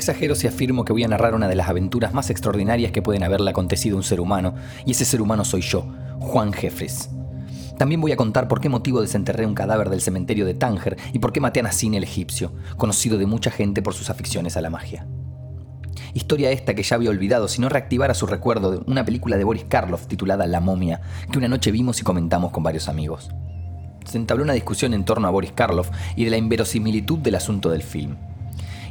Exagero 0.00 0.34
si 0.34 0.46
afirmo 0.46 0.84
que 0.84 0.92
voy 0.92 1.04
a 1.04 1.08
narrar 1.08 1.34
una 1.34 1.46
de 1.46 1.54
las 1.54 1.68
aventuras 1.68 2.12
más 2.12 2.30
extraordinarias 2.30 2.90
que 2.90 3.02
pueden 3.02 3.22
haberle 3.22 3.50
acontecido 3.50 3.96
a 3.96 3.98
un 3.98 4.02
ser 4.02 4.20
humano, 4.20 4.54
y 4.84 4.90
ese 4.92 5.04
ser 5.04 5.22
humano 5.22 5.44
soy 5.44 5.60
yo, 5.60 5.86
Juan 6.18 6.52
Jeffries. 6.52 7.10
También 7.78 8.00
voy 8.00 8.12
a 8.12 8.16
contar 8.16 8.48
por 8.48 8.60
qué 8.60 8.68
motivo 8.68 9.00
desenterré 9.00 9.46
un 9.46 9.54
cadáver 9.54 9.88
del 9.88 10.02
cementerio 10.02 10.44
de 10.44 10.54
Tánger 10.54 10.96
y 11.12 11.18
por 11.18 11.32
qué 11.32 11.40
maté 11.40 11.60
a 11.60 11.62
Nassim 11.62 11.94
el 11.94 12.04
egipcio, 12.04 12.52
conocido 12.76 13.16
de 13.16 13.26
mucha 13.26 13.50
gente 13.50 13.80
por 13.80 13.94
sus 13.94 14.10
aficiones 14.10 14.56
a 14.56 14.60
la 14.60 14.68
magia. 14.68 15.06
Historia 16.12 16.50
esta 16.50 16.74
que 16.74 16.82
ya 16.82 16.96
había 16.96 17.10
olvidado 17.10 17.48
si 17.48 17.60
no 17.60 17.68
reactivara 17.68 18.14
su 18.14 18.26
recuerdo 18.26 18.70
de 18.70 18.80
una 18.86 19.04
película 19.04 19.36
de 19.36 19.44
Boris 19.44 19.64
Karloff 19.64 20.06
titulada 20.06 20.46
La 20.46 20.60
momia, 20.60 21.00
que 21.30 21.38
una 21.38 21.48
noche 21.48 21.70
vimos 21.70 22.00
y 22.00 22.04
comentamos 22.04 22.50
con 22.50 22.62
varios 22.62 22.88
amigos. 22.88 23.30
Se 24.04 24.18
entabló 24.18 24.44
una 24.44 24.54
discusión 24.54 24.92
en 24.92 25.04
torno 25.04 25.28
a 25.28 25.30
Boris 25.30 25.52
Karloff 25.52 25.90
y 26.16 26.24
de 26.24 26.30
la 26.30 26.36
inverosimilitud 26.36 27.18
del 27.18 27.36
asunto 27.36 27.70
del 27.70 27.82
film. 27.82 28.16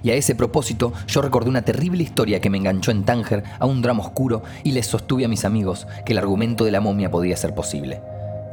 Y 0.04 0.12
a 0.12 0.16
ese 0.16 0.36
propósito, 0.36 0.94
yo 1.08 1.22
recordé 1.22 1.50
una 1.50 1.64
terrible 1.64 2.04
historia 2.04 2.40
que 2.40 2.50
me 2.50 2.58
enganchó 2.58 2.92
en 2.92 3.04
Tánger 3.04 3.44
a 3.60 3.66
un 3.66 3.82
drama 3.82 4.04
oscuro 4.04 4.44
y 4.64 4.72
les 4.72 4.88
sostuve 4.88 5.26
a 5.26 5.30
mis 5.30 5.46
amigos 5.46 5.88
que 6.06 6.14
el 6.14 6.20
argumento 6.20 6.66
de 6.66 6.72
la 6.72 6.82
momia 6.82 7.12
podía 7.12 7.38
ser 7.38 7.54
posible. 7.54 8.02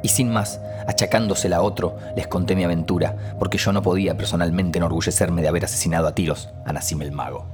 Y 0.02 0.08
sin 0.08 0.32
más, 0.32 0.60
achacándosela 0.86 1.56
a 1.56 1.62
otro, 1.62 1.96
les 2.16 2.26
conté 2.26 2.54
mi 2.54 2.64
aventura, 2.64 3.34
porque 3.38 3.58
yo 3.58 3.72
no 3.72 3.82
podía 3.82 4.16
personalmente 4.16 4.78
enorgullecerme 4.78 5.42
de 5.42 5.48
haber 5.48 5.64
asesinado 5.64 6.06
a 6.06 6.14
tiros 6.14 6.50
a 6.64 6.72
Nassim 6.72 7.02
el 7.02 7.12
Mago. 7.12 7.46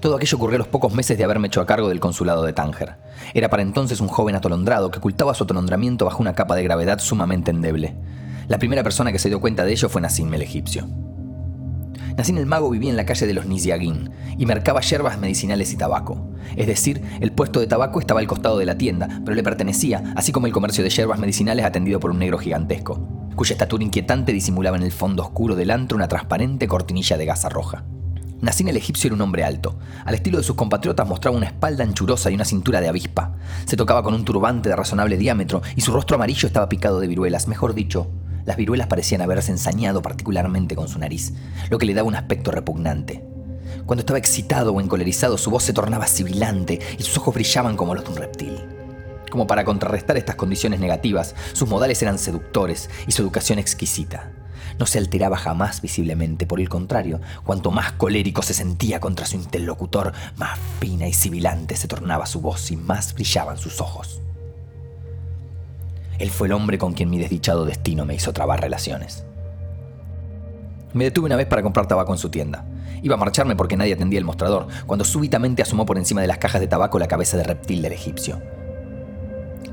Todo 0.00 0.16
aquello 0.16 0.36
ocurrió 0.36 0.56
a 0.56 0.58
los 0.58 0.68
pocos 0.68 0.94
meses 0.94 1.18
de 1.18 1.24
haberme 1.24 1.48
hecho 1.48 1.60
a 1.60 1.66
cargo 1.66 1.88
del 1.88 2.00
consulado 2.00 2.44
de 2.44 2.52
Tánger. 2.52 2.96
Era 3.34 3.48
para 3.48 3.62
entonces 3.62 4.00
un 4.00 4.08
joven 4.08 4.36
atolondrado 4.36 4.90
que 4.90 4.98
ocultaba 4.98 5.34
su 5.34 5.44
atolondramiento 5.44 6.04
bajo 6.04 6.22
una 6.22 6.34
capa 6.34 6.54
de 6.54 6.62
gravedad 6.62 6.98
sumamente 6.98 7.50
endeble. 7.50 7.94
La 8.48 8.58
primera 8.58 8.82
persona 8.82 9.10
que 9.10 9.18
se 9.18 9.28
dio 9.28 9.40
cuenta 9.40 9.64
de 9.64 9.72
ello 9.72 9.88
fue 9.88 10.00
Nassim 10.00 10.32
el 10.32 10.42
egipcio. 10.42 10.86
Nassim 12.16 12.38
el 12.38 12.46
mago 12.46 12.70
vivía 12.70 12.88
en 12.88 12.96
la 12.96 13.04
calle 13.04 13.26
de 13.26 13.34
los 13.34 13.44
Niziagin 13.44 14.10
y 14.38 14.46
mercaba 14.46 14.80
hierbas 14.80 15.18
medicinales 15.18 15.72
y 15.72 15.76
tabaco. 15.76 16.30
Es 16.56 16.66
decir, 16.66 17.02
el 17.20 17.32
puesto 17.32 17.60
de 17.60 17.66
tabaco 17.66 18.00
estaba 18.00 18.20
al 18.20 18.26
costado 18.26 18.56
de 18.58 18.64
la 18.64 18.78
tienda, 18.78 19.20
pero 19.22 19.34
le 19.34 19.42
pertenecía, 19.42 20.14
así 20.16 20.32
como 20.32 20.46
el 20.46 20.52
comercio 20.52 20.82
de 20.82 20.88
hierbas 20.88 21.18
medicinales 21.18 21.66
atendido 21.66 22.00
por 22.00 22.10
un 22.10 22.18
negro 22.18 22.38
gigantesco, 22.38 23.06
cuya 23.34 23.52
estatura 23.52 23.84
inquietante 23.84 24.32
disimulaba 24.32 24.78
en 24.78 24.82
el 24.82 24.92
fondo 24.92 25.22
oscuro 25.22 25.56
del 25.56 25.70
antro 25.70 25.96
una 25.96 26.08
transparente 26.08 26.66
cortinilla 26.66 27.18
de 27.18 27.26
gasa 27.26 27.50
roja. 27.50 27.84
Nassim 28.40 28.68
el 28.68 28.76
egipcio 28.78 29.08
era 29.08 29.14
un 29.14 29.20
hombre 29.20 29.44
alto. 29.44 29.78
Al 30.04 30.14
estilo 30.14 30.38
de 30.38 30.44
sus 30.44 30.56
compatriotas 30.56 31.06
mostraba 31.06 31.36
una 31.36 31.46
espalda 31.46 31.84
anchurosa 31.84 32.30
y 32.30 32.34
una 32.34 32.44
cintura 32.46 32.80
de 32.80 32.88
avispa. 32.88 33.34
Se 33.66 33.76
tocaba 33.76 34.02
con 34.02 34.14
un 34.14 34.24
turbante 34.24 34.70
de 34.70 34.76
razonable 34.76 35.18
diámetro 35.18 35.60
y 35.74 35.82
su 35.82 35.92
rostro 35.92 36.16
amarillo 36.16 36.46
estaba 36.46 36.68
picado 36.68 37.00
de 37.00 37.08
viruelas, 37.08 37.48
mejor 37.48 37.74
dicho, 37.74 38.10
las 38.46 38.56
viruelas 38.56 38.86
parecían 38.86 39.20
haberse 39.20 39.50
ensañado 39.50 40.00
particularmente 40.00 40.76
con 40.76 40.88
su 40.88 40.98
nariz, 40.98 41.34
lo 41.68 41.78
que 41.78 41.84
le 41.84 41.94
daba 41.94 42.08
un 42.08 42.14
aspecto 42.14 42.52
repugnante. 42.52 43.22
Cuando 43.84 44.00
estaba 44.00 44.18
excitado 44.18 44.72
o 44.72 44.80
encolerizado, 44.80 45.36
su 45.36 45.50
voz 45.50 45.64
se 45.64 45.72
tornaba 45.72 46.06
sibilante 46.06 46.78
y 46.98 47.02
sus 47.02 47.18
ojos 47.18 47.34
brillaban 47.34 47.76
como 47.76 47.94
los 47.94 48.04
de 48.04 48.10
un 48.10 48.16
reptil. 48.16 48.58
Como 49.30 49.46
para 49.46 49.64
contrarrestar 49.64 50.16
estas 50.16 50.36
condiciones 50.36 50.80
negativas, 50.80 51.34
sus 51.52 51.68
modales 51.68 52.00
eran 52.02 52.18
seductores 52.18 52.88
y 53.06 53.12
su 53.12 53.22
educación 53.22 53.58
exquisita. 53.58 54.30
No 54.78 54.86
se 54.86 54.98
alteraba 54.98 55.36
jamás 55.36 55.80
visiblemente, 55.80 56.46
por 56.46 56.60
el 56.60 56.68
contrario, 56.68 57.20
cuanto 57.44 57.70
más 57.70 57.92
colérico 57.92 58.42
se 58.42 58.54
sentía 58.54 59.00
contra 59.00 59.26
su 59.26 59.36
interlocutor, 59.36 60.12
más 60.36 60.58
fina 60.80 61.08
y 61.08 61.12
sibilante 61.12 61.76
se 61.76 61.88
tornaba 61.88 62.26
su 62.26 62.40
voz 62.40 62.70
y 62.70 62.76
más 62.76 63.14
brillaban 63.14 63.58
sus 63.58 63.80
ojos. 63.80 64.20
Él 66.18 66.30
fue 66.30 66.46
el 66.46 66.52
hombre 66.52 66.78
con 66.78 66.92
quien 66.92 67.10
mi 67.10 67.18
desdichado 67.18 67.64
destino 67.64 68.04
me 68.04 68.14
hizo 68.14 68.32
trabar 68.32 68.60
relaciones. 68.60 69.24
Me 70.92 71.04
detuve 71.04 71.26
una 71.26 71.36
vez 71.36 71.46
para 71.46 71.62
comprar 71.62 71.86
tabaco 71.86 72.12
en 72.12 72.18
su 72.18 72.30
tienda. 72.30 72.64
Iba 73.02 73.16
a 73.16 73.18
marcharme 73.18 73.56
porque 73.56 73.76
nadie 73.76 73.92
atendía 73.92 74.18
el 74.18 74.24
mostrador, 74.24 74.66
cuando 74.86 75.04
súbitamente 75.04 75.62
asomó 75.62 75.84
por 75.84 75.98
encima 75.98 76.22
de 76.22 76.26
las 76.26 76.38
cajas 76.38 76.60
de 76.60 76.68
tabaco 76.68 76.98
la 76.98 77.08
cabeza 77.08 77.36
de 77.36 77.44
reptil 77.44 77.82
del 77.82 77.92
egipcio. 77.92 78.40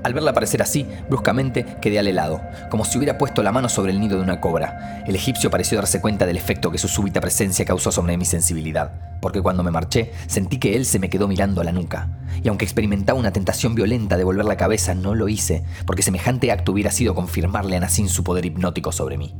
Al 0.03 0.13
verla 0.13 0.31
aparecer 0.31 0.61
así, 0.61 0.85
bruscamente 1.09 1.65
quedé 1.81 1.97
al 1.97 2.07
helado, 2.07 2.41
como 2.69 2.83
si 2.83 2.97
hubiera 2.97 3.17
puesto 3.17 3.41
la 3.41 3.53
mano 3.53 3.69
sobre 3.69 3.93
el 3.93 4.01
nido 4.01 4.17
de 4.17 4.23
una 4.23 4.41
cobra. 4.41 5.01
El 5.07 5.15
egipcio 5.15 5.49
pareció 5.49 5.77
darse 5.77 6.01
cuenta 6.01 6.25
del 6.25 6.35
efecto 6.35 6.71
que 6.71 6.77
su 6.77 6.89
súbita 6.89 7.21
presencia 7.21 7.63
causó 7.63 7.89
sobre 7.91 8.17
mi 8.17 8.25
sensibilidad, 8.25 9.19
porque 9.21 9.41
cuando 9.41 9.63
me 9.63 9.71
marché 9.71 10.11
sentí 10.27 10.57
que 10.57 10.75
él 10.75 10.85
se 10.85 10.99
me 10.99 11.09
quedó 11.09 11.29
mirando 11.29 11.61
a 11.61 11.63
la 11.63 11.71
nuca. 11.71 12.09
Y 12.43 12.49
aunque 12.49 12.65
experimentaba 12.65 13.17
una 13.17 13.31
tentación 13.31 13.75
violenta 13.75 14.17
de 14.17 14.25
volver 14.25 14.45
la 14.45 14.57
cabeza, 14.57 14.93
no 14.93 15.15
lo 15.15 15.29
hice, 15.29 15.63
porque 15.85 16.03
semejante 16.03 16.51
acto 16.51 16.73
hubiera 16.73 16.91
sido 16.91 17.15
confirmarle 17.15 17.77
a 17.77 17.79
Nassim 17.79 18.09
su 18.09 18.25
poder 18.25 18.45
hipnótico 18.45 18.91
sobre 18.91 19.17
mí. 19.17 19.33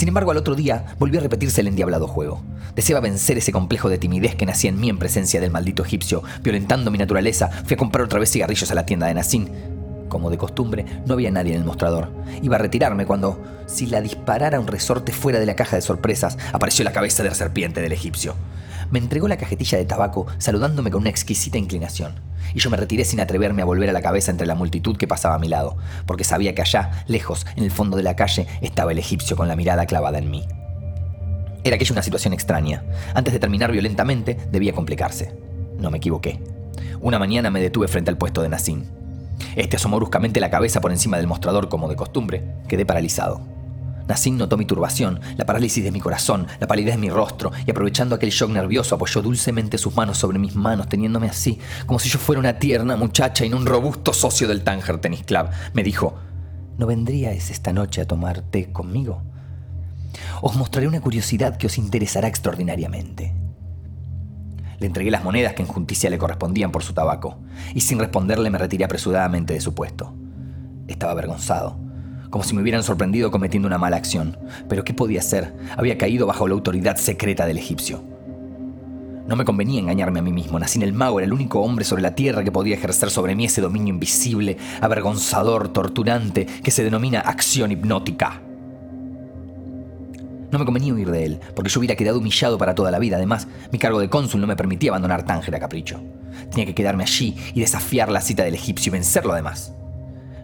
Sin 0.00 0.08
embargo, 0.08 0.30
al 0.30 0.38
otro 0.38 0.54
día 0.54 0.96
volvió 0.98 1.20
a 1.20 1.22
repetirse 1.22 1.60
el 1.60 1.68
endiablado 1.68 2.08
juego. 2.08 2.40
Deseaba 2.74 3.02
vencer 3.02 3.36
ese 3.36 3.52
complejo 3.52 3.90
de 3.90 3.98
timidez 3.98 4.34
que 4.34 4.46
nacía 4.46 4.70
en 4.70 4.80
mí 4.80 4.88
en 4.88 4.96
presencia 4.96 5.42
del 5.42 5.50
maldito 5.50 5.84
egipcio. 5.84 6.22
Violentando 6.42 6.90
mi 6.90 6.96
naturaleza, 6.96 7.48
fui 7.66 7.74
a 7.74 7.76
comprar 7.76 8.06
otra 8.06 8.18
vez 8.18 8.30
cigarrillos 8.30 8.70
a 8.70 8.74
la 8.74 8.86
tienda 8.86 9.08
de 9.08 9.12
Nassim. 9.12 9.48
Como 10.08 10.30
de 10.30 10.38
costumbre, 10.38 10.86
no 11.04 11.12
había 11.12 11.30
nadie 11.30 11.52
en 11.52 11.58
el 11.58 11.66
mostrador. 11.66 12.08
Iba 12.40 12.56
a 12.56 12.60
retirarme 12.60 13.04
cuando, 13.04 13.44
si 13.66 13.84
la 13.84 14.00
disparara 14.00 14.58
un 14.58 14.68
resorte 14.68 15.12
fuera 15.12 15.38
de 15.38 15.44
la 15.44 15.54
caja 15.54 15.76
de 15.76 15.82
sorpresas, 15.82 16.38
apareció 16.54 16.82
la 16.82 16.92
cabeza 16.92 17.22
de 17.22 17.28
la 17.28 17.34
serpiente 17.34 17.82
del 17.82 17.92
egipcio. 17.92 18.36
Me 18.90 18.98
entregó 18.98 19.28
la 19.28 19.36
cajetilla 19.36 19.78
de 19.78 19.84
tabaco, 19.84 20.26
saludándome 20.38 20.90
con 20.90 21.02
una 21.02 21.10
exquisita 21.10 21.58
inclinación 21.58 22.30
y 22.54 22.60
yo 22.60 22.70
me 22.70 22.76
retiré 22.76 23.04
sin 23.04 23.20
atreverme 23.20 23.62
a 23.62 23.64
volver 23.64 23.88
a 23.88 23.92
la 23.92 24.02
cabeza 24.02 24.30
entre 24.30 24.46
la 24.46 24.54
multitud 24.54 24.96
que 24.96 25.08
pasaba 25.08 25.34
a 25.34 25.38
mi 25.38 25.48
lado, 25.48 25.76
porque 26.06 26.24
sabía 26.24 26.54
que 26.54 26.62
allá, 26.62 27.04
lejos, 27.06 27.46
en 27.56 27.64
el 27.64 27.70
fondo 27.70 27.96
de 27.96 28.02
la 28.02 28.16
calle, 28.16 28.46
estaba 28.60 28.92
el 28.92 28.98
egipcio 28.98 29.36
con 29.36 29.48
la 29.48 29.56
mirada 29.56 29.86
clavada 29.86 30.18
en 30.18 30.30
mí. 30.30 30.44
Era 31.62 31.76
aquella 31.76 31.92
una 31.92 32.02
situación 32.02 32.32
extraña. 32.32 32.84
Antes 33.14 33.34
de 33.34 33.38
terminar 33.38 33.70
violentamente, 33.70 34.38
debía 34.50 34.72
complicarse. 34.72 35.34
No 35.78 35.90
me 35.90 35.98
equivoqué. 35.98 36.42
Una 37.00 37.18
mañana 37.18 37.50
me 37.50 37.60
detuve 37.60 37.88
frente 37.88 38.10
al 38.10 38.18
puesto 38.18 38.42
de 38.42 38.48
Nassim. 38.48 38.84
Este 39.56 39.76
asomó 39.76 39.96
bruscamente 39.96 40.40
la 40.40 40.50
cabeza 40.50 40.80
por 40.80 40.90
encima 40.90 41.18
del 41.18 41.26
mostrador 41.26 41.68
como 41.68 41.88
de 41.88 41.96
costumbre. 41.96 42.44
Quedé 42.66 42.86
paralizado. 42.86 43.59
Nassim 44.10 44.36
notó 44.36 44.56
mi 44.56 44.64
turbación, 44.64 45.20
la 45.36 45.46
parálisis 45.46 45.84
de 45.84 45.92
mi 45.92 46.00
corazón, 46.00 46.48
la 46.58 46.66
palidez 46.66 46.96
de 46.96 47.00
mi 47.00 47.10
rostro, 47.10 47.52
y 47.64 47.70
aprovechando 47.70 48.16
aquel 48.16 48.30
shock 48.30 48.50
nervioso 48.50 48.96
apoyó 48.96 49.22
dulcemente 49.22 49.78
sus 49.78 49.94
manos 49.94 50.18
sobre 50.18 50.40
mis 50.40 50.56
manos, 50.56 50.88
teniéndome 50.88 51.28
así, 51.28 51.60
como 51.86 52.00
si 52.00 52.08
yo 52.08 52.18
fuera 52.18 52.40
una 52.40 52.58
tierna 52.58 52.96
muchacha 52.96 53.44
y 53.44 53.48
no 53.48 53.56
un 53.56 53.66
robusto 53.66 54.12
socio 54.12 54.48
del 54.48 54.64
Tanger 54.64 54.98
Tennis 54.98 55.22
Club. 55.22 55.50
Me 55.74 55.84
dijo, 55.84 56.16
¿no 56.76 56.88
vendríais 56.88 57.50
esta 57.50 57.72
noche 57.72 58.00
a 58.00 58.08
tomar 58.08 58.42
té 58.42 58.72
conmigo? 58.72 59.22
Os 60.42 60.56
mostraré 60.56 60.88
una 60.88 61.00
curiosidad 61.00 61.56
que 61.56 61.68
os 61.68 61.78
interesará 61.78 62.26
extraordinariamente. 62.26 63.32
Le 64.80 64.86
entregué 64.88 65.12
las 65.12 65.22
monedas 65.22 65.54
que 65.54 65.62
en 65.62 65.68
justicia 65.68 66.10
le 66.10 66.18
correspondían 66.18 66.72
por 66.72 66.82
su 66.82 66.94
tabaco, 66.94 67.38
y 67.76 67.82
sin 67.82 68.00
responderle 68.00 68.50
me 68.50 68.58
retiré 68.58 68.84
apresuradamente 68.84 69.54
de 69.54 69.60
su 69.60 69.72
puesto. 69.72 70.12
Estaba 70.88 71.12
avergonzado 71.12 71.89
como 72.30 72.44
si 72.44 72.54
me 72.54 72.62
hubieran 72.62 72.82
sorprendido 72.82 73.30
cometiendo 73.30 73.66
una 73.66 73.78
mala 73.78 73.96
acción. 73.96 74.38
Pero 74.68 74.84
¿qué 74.84 74.94
podía 74.94 75.20
hacer? 75.20 75.52
Había 75.76 75.98
caído 75.98 76.26
bajo 76.26 76.48
la 76.48 76.54
autoridad 76.54 76.96
secreta 76.96 77.46
del 77.46 77.58
egipcio. 77.58 78.02
No 79.26 79.36
me 79.36 79.44
convenía 79.44 79.80
engañarme 79.80 80.20
a 80.20 80.22
mí 80.22 80.32
mismo. 80.32 80.58
Nací 80.58 80.78
en 80.78 80.82
el 80.82 80.92
mago, 80.92 81.20
era 81.20 81.26
el 81.26 81.32
único 81.32 81.60
hombre 81.60 81.84
sobre 81.84 82.02
la 82.02 82.14
tierra 82.14 82.42
que 82.42 82.50
podía 82.50 82.74
ejercer 82.74 83.10
sobre 83.10 83.36
mí 83.36 83.44
ese 83.44 83.60
dominio 83.60 83.94
invisible, 83.94 84.56
avergonzador, 84.80 85.68
torturante, 85.68 86.46
que 86.46 86.70
se 86.70 86.82
denomina 86.82 87.20
acción 87.20 87.70
hipnótica. 87.70 88.42
No 90.50 90.58
me 90.58 90.64
convenía 90.64 90.92
huir 90.92 91.10
de 91.12 91.26
él, 91.26 91.40
porque 91.54 91.70
yo 91.70 91.78
hubiera 91.78 91.94
quedado 91.94 92.18
humillado 92.18 92.58
para 92.58 92.74
toda 92.74 92.90
la 92.90 92.98
vida. 92.98 93.16
Además, 93.16 93.46
mi 93.70 93.78
cargo 93.78 94.00
de 94.00 94.10
cónsul 94.10 94.40
no 94.40 94.48
me 94.48 94.56
permitía 94.56 94.90
abandonar 94.90 95.24
Tánger 95.24 95.54
a 95.54 95.60
capricho. 95.60 96.00
Tenía 96.50 96.66
que 96.66 96.74
quedarme 96.74 97.04
allí 97.04 97.36
y 97.54 97.60
desafiar 97.60 98.10
la 98.10 98.20
cita 98.20 98.42
del 98.42 98.54
egipcio 98.54 98.90
y 98.90 98.94
vencerlo 98.94 99.32
además. 99.32 99.74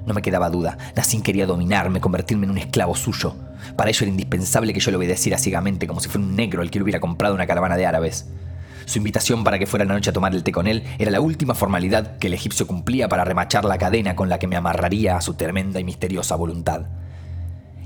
No 0.06 0.14
me 0.14 0.22
quedaba 0.22 0.50
duda, 0.50 0.78
Nassim 0.94 1.20
quería 1.20 1.46
dominarme, 1.46 2.00
convertirme 2.00 2.44
en 2.44 2.52
un 2.52 2.58
esclavo 2.58 2.94
suyo. 2.94 3.34
Para 3.76 3.90
ello 3.90 3.98
era 4.02 4.10
indispensable 4.10 4.72
que 4.72 4.80
yo 4.80 4.90
le 4.90 4.96
obedeciera 4.96 5.36
ciegamente 5.36 5.86
como 5.86 6.00
si 6.00 6.08
fuera 6.08 6.26
un 6.26 6.36
negro 6.36 6.62
el 6.62 6.70
que 6.70 6.78
le 6.78 6.84
hubiera 6.84 7.00
comprado 7.00 7.34
una 7.34 7.46
caravana 7.46 7.76
de 7.76 7.86
árabes. 7.86 8.26
Su 8.86 8.98
invitación 8.98 9.42
para 9.42 9.58
que 9.58 9.66
fuera 9.66 9.84
la 9.84 9.94
noche 9.94 10.10
a 10.10 10.12
tomar 10.12 10.32
el 10.32 10.44
té 10.44 10.52
con 10.52 10.68
él 10.68 10.84
era 10.98 11.10
la 11.10 11.20
última 11.20 11.54
formalidad 11.54 12.18
que 12.18 12.28
el 12.28 12.34
egipcio 12.34 12.68
cumplía 12.68 13.08
para 13.08 13.25
remachar 13.25 13.64
la 13.64 13.78
cadena 13.78 14.14
con 14.14 14.28
la 14.28 14.38
que 14.38 14.46
me 14.46 14.54
amarraría 14.54 15.16
a 15.16 15.20
su 15.20 15.34
tremenda 15.34 15.80
y 15.80 15.84
misteriosa 15.84 16.36
voluntad. 16.36 16.86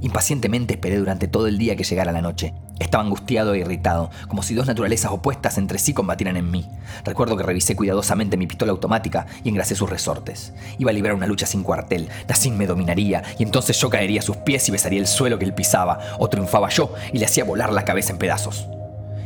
Impacientemente 0.03 0.75
esperé 0.75 0.97
durante 0.97 1.29
todo 1.29 1.47
el 1.47 1.59
día 1.59 1.77
que 1.77 1.85
llegara 1.85 2.11
la 2.11 2.23
noche. 2.23 2.55
Estaba 2.79 3.05
angustiado 3.05 3.53
e 3.53 3.59
irritado, 3.59 4.11
como 4.29 4.43
si 4.43 4.55
dos 4.55 4.67
naturalezas 4.67 5.13
opuestas 5.13 5.59
entre 5.59 5.79
sí 5.79 5.93
combatieran 5.93 6.39
en 6.39 6.51
mí. 6.51 6.67
Recuerdo 7.05 7.37
que 7.37 7.43
revisé 7.43 7.77
cuidadosamente 7.77 8.39
mi 8.39 8.47
pistola 8.47 8.73
automática 8.73 9.27
y 9.45 9.51
engrasé 9.51 9.75
sus 9.75 9.91
resortes. 9.91 10.55
Iba 10.79 10.91
a 10.91 10.95
librar 10.95 11.15
una 11.15 11.27
lucha 11.27 11.45
sin 11.45 11.63
cuartel. 11.63 12.09
Nassim 12.29 12.57
me 12.57 12.67
dominaría 12.67 13.23
y 13.39 13.43
entonces 13.43 13.79
yo 13.79 13.91
caería 13.91 14.21
a 14.21 14.23
sus 14.23 14.39
pies 14.39 14.67
y 14.69 14.73
besaría 14.73 15.01
el 15.01 15.07
suelo 15.07 15.39
que 15.39 15.45
él 15.45 15.53
pisaba, 15.53 15.99
o 16.19 16.29
triunfaba 16.31 16.71
yo 16.71 16.95
y 17.13 17.19
le 17.19 17.27
hacía 17.27 17.45
volar 17.45 17.71
la 17.71 17.85
cabeza 17.85 18.13
en 18.13 18.19
pedazos. 18.19 18.67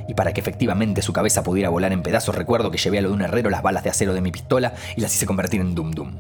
Y 0.09 0.15
para 0.15 0.33
que 0.33 0.41
efectivamente 0.41 1.03
su 1.03 1.13
cabeza 1.13 1.45
pudiera 1.45 1.69
volar 1.69 1.93
en 1.93 2.03
pedazos, 2.03 2.35
recuerdo 2.35 2.73
que 2.73 2.79
llevé 2.79 2.99
a 2.99 3.03
lo 3.03 3.09
de 3.09 3.15
un 3.15 3.23
herrero 3.23 3.49
las 3.49 3.63
balas 3.63 3.85
de 3.85 3.91
acero 3.91 4.13
de 4.13 4.21
mi 4.21 4.33
pistola 4.33 4.75
y 4.97 5.01
las 5.01 5.15
hice 5.15 5.25
convertir 5.25 5.61
en 5.61 5.77
Dum 5.77 5.93
Dum. 5.93 6.17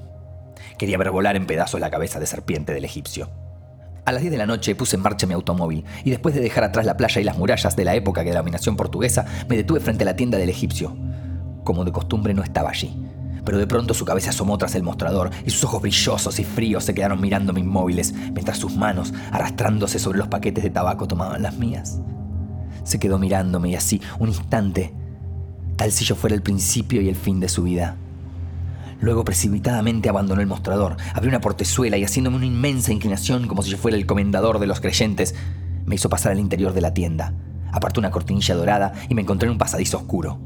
Quería 0.79 0.97
ver 0.97 1.11
volar 1.11 1.35
en 1.35 1.47
pedazos 1.47 1.81
la 1.81 1.91
cabeza 1.91 2.21
de 2.21 2.27
serpiente 2.27 2.73
del 2.73 2.85
egipcio. 2.85 3.44
A 4.05 4.13
las 4.13 4.21
10 4.21 4.33
de 4.33 4.39
la 4.39 4.47
noche 4.47 4.75
puse 4.75 4.97
en 4.97 5.03
marcha 5.03 5.27
mi 5.27 5.33
automóvil 5.33 5.83
y 6.05 6.11
después 6.11 6.35
de 6.35 6.43
dejar 6.43 6.63
atrás 6.63 6.85
la 6.85 6.99
playa 6.99 7.23
y 7.23 7.25
las 7.25 7.39
murallas 7.39 7.75
de 7.75 7.85
la 7.85 7.95
época 7.95 8.23
de 8.23 8.31
la 8.33 8.41
dominación 8.41 8.77
portuguesa, 8.77 9.25
me 9.49 9.57
detuve 9.57 9.81
frente 9.81 10.05
a 10.05 10.07
la 10.07 10.17
tienda 10.17 10.37
del 10.37 10.51
egipcio. 10.51 10.95
Como 11.65 11.87
de 11.87 11.93
costumbre 11.93 12.35
no 12.35 12.43
estaba 12.43 12.69
allí, 12.69 12.95
pero 13.47 13.57
de 13.57 13.67
pronto 13.67 13.95
su 13.95 14.05
cabeza 14.05 14.29
asomó 14.29 14.59
tras 14.59 14.75
el 14.75 14.83
mostrador 14.83 15.31
y 15.47 15.51
sus 15.51 15.65
ojos 15.65 15.81
brillosos 15.81 16.39
y 16.39 16.45
fríos 16.45 16.85
se 16.85 16.93
quedaron 16.93 17.19
mirándome 17.19 17.61
inmóviles 17.61 18.13
mientras 18.13 18.59
sus 18.59 18.77
manos, 18.77 19.15
arrastrándose 19.33 19.99
sobre 19.99 20.19
los 20.19 20.29
paquetes 20.29 20.63
de 20.63 20.71
tabaco, 20.71 21.09
tomaban 21.09 21.43
las 21.43 21.57
mías. 21.57 21.99
Se 22.83 22.99
quedó 22.99 23.19
mirándome 23.19 23.71
y 23.71 23.75
así, 23.75 24.03
un 24.19 24.29
instante, 24.29 24.93
tal 25.77 25.91
si 25.93 26.05
yo 26.05 26.15
fuera 26.15 26.37
el 26.37 26.43
principio 26.43 27.01
y 27.01 27.09
el 27.09 27.17
fin 27.17 27.41
de 27.41 27.49
su 27.49 27.63
vida. 27.63 27.97
Luego 29.05 29.23
precipitadamente 29.23 30.09
abandonó 30.09 30.41
el 30.41 30.47
mostrador, 30.47 30.97
abrió 31.13 31.29
una 31.29 31.43
portezuela 31.43 31.99
y 31.99 32.05
haciéndome 32.05 32.39
una 32.39 32.47
inmensa 32.47 32.91
inclinación 32.91 33.47
como 33.47 33.63
si 33.63 33.69
yo 33.69 33.77
fuera 33.77 33.99
el 33.99 34.07
comendador 34.07 34.59
de 34.59 34.67
los 34.67 34.81
creyentes, 34.81 35.35
me 35.85 35.97
hizo 35.97 36.09
pasar 36.09 36.33
al 36.33 36.39
interior 36.39 36.73
de 36.73 36.81
la 36.81 36.95
tienda. 36.95 37.35
Apartó 37.71 38.01
una 38.01 38.11
cortinilla 38.11 38.55
dorada 38.55 38.95
y 39.11 39.15
me 39.15 39.21
encontré 39.21 39.47
en 39.47 39.53
un 39.53 39.59
pasadizo 39.59 39.99
oscuro. 39.99 40.39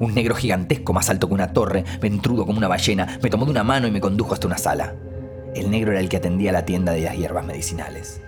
Un 0.00 0.12
negro 0.12 0.34
gigantesco 0.34 0.92
más 0.92 1.08
alto 1.08 1.28
que 1.28 1.34
una 1.34 1.52
torre, 1.52 1.84
ventrudo 2.00 2.46
como 2.46 2.58
una 2.58 2.66
ballena, 2.66 3.20
me 3.22 3.30
tomó 3.30 3.44
de 3.44 3.52
una 3.52 3.62
mano 3.62 3.86
y 3.86 3.92
me 3.92 4.00
condujo 4.00 4.34
hasta 4.34 4.48
una 4.48 4.58
sala. 4.58 4.96
El 5.54 5.70
negro 5.70 5.92
era 5.92 6.00
el 6.00 6.08
que 6.08 6.16
atendía 6.16 6.50
la 6.50 6.64
tienda 6.64 6.90
de 6.90 7.02
las 7.02 7.16
hierbas 7.16 7.46
medicinales. 7.46 8.20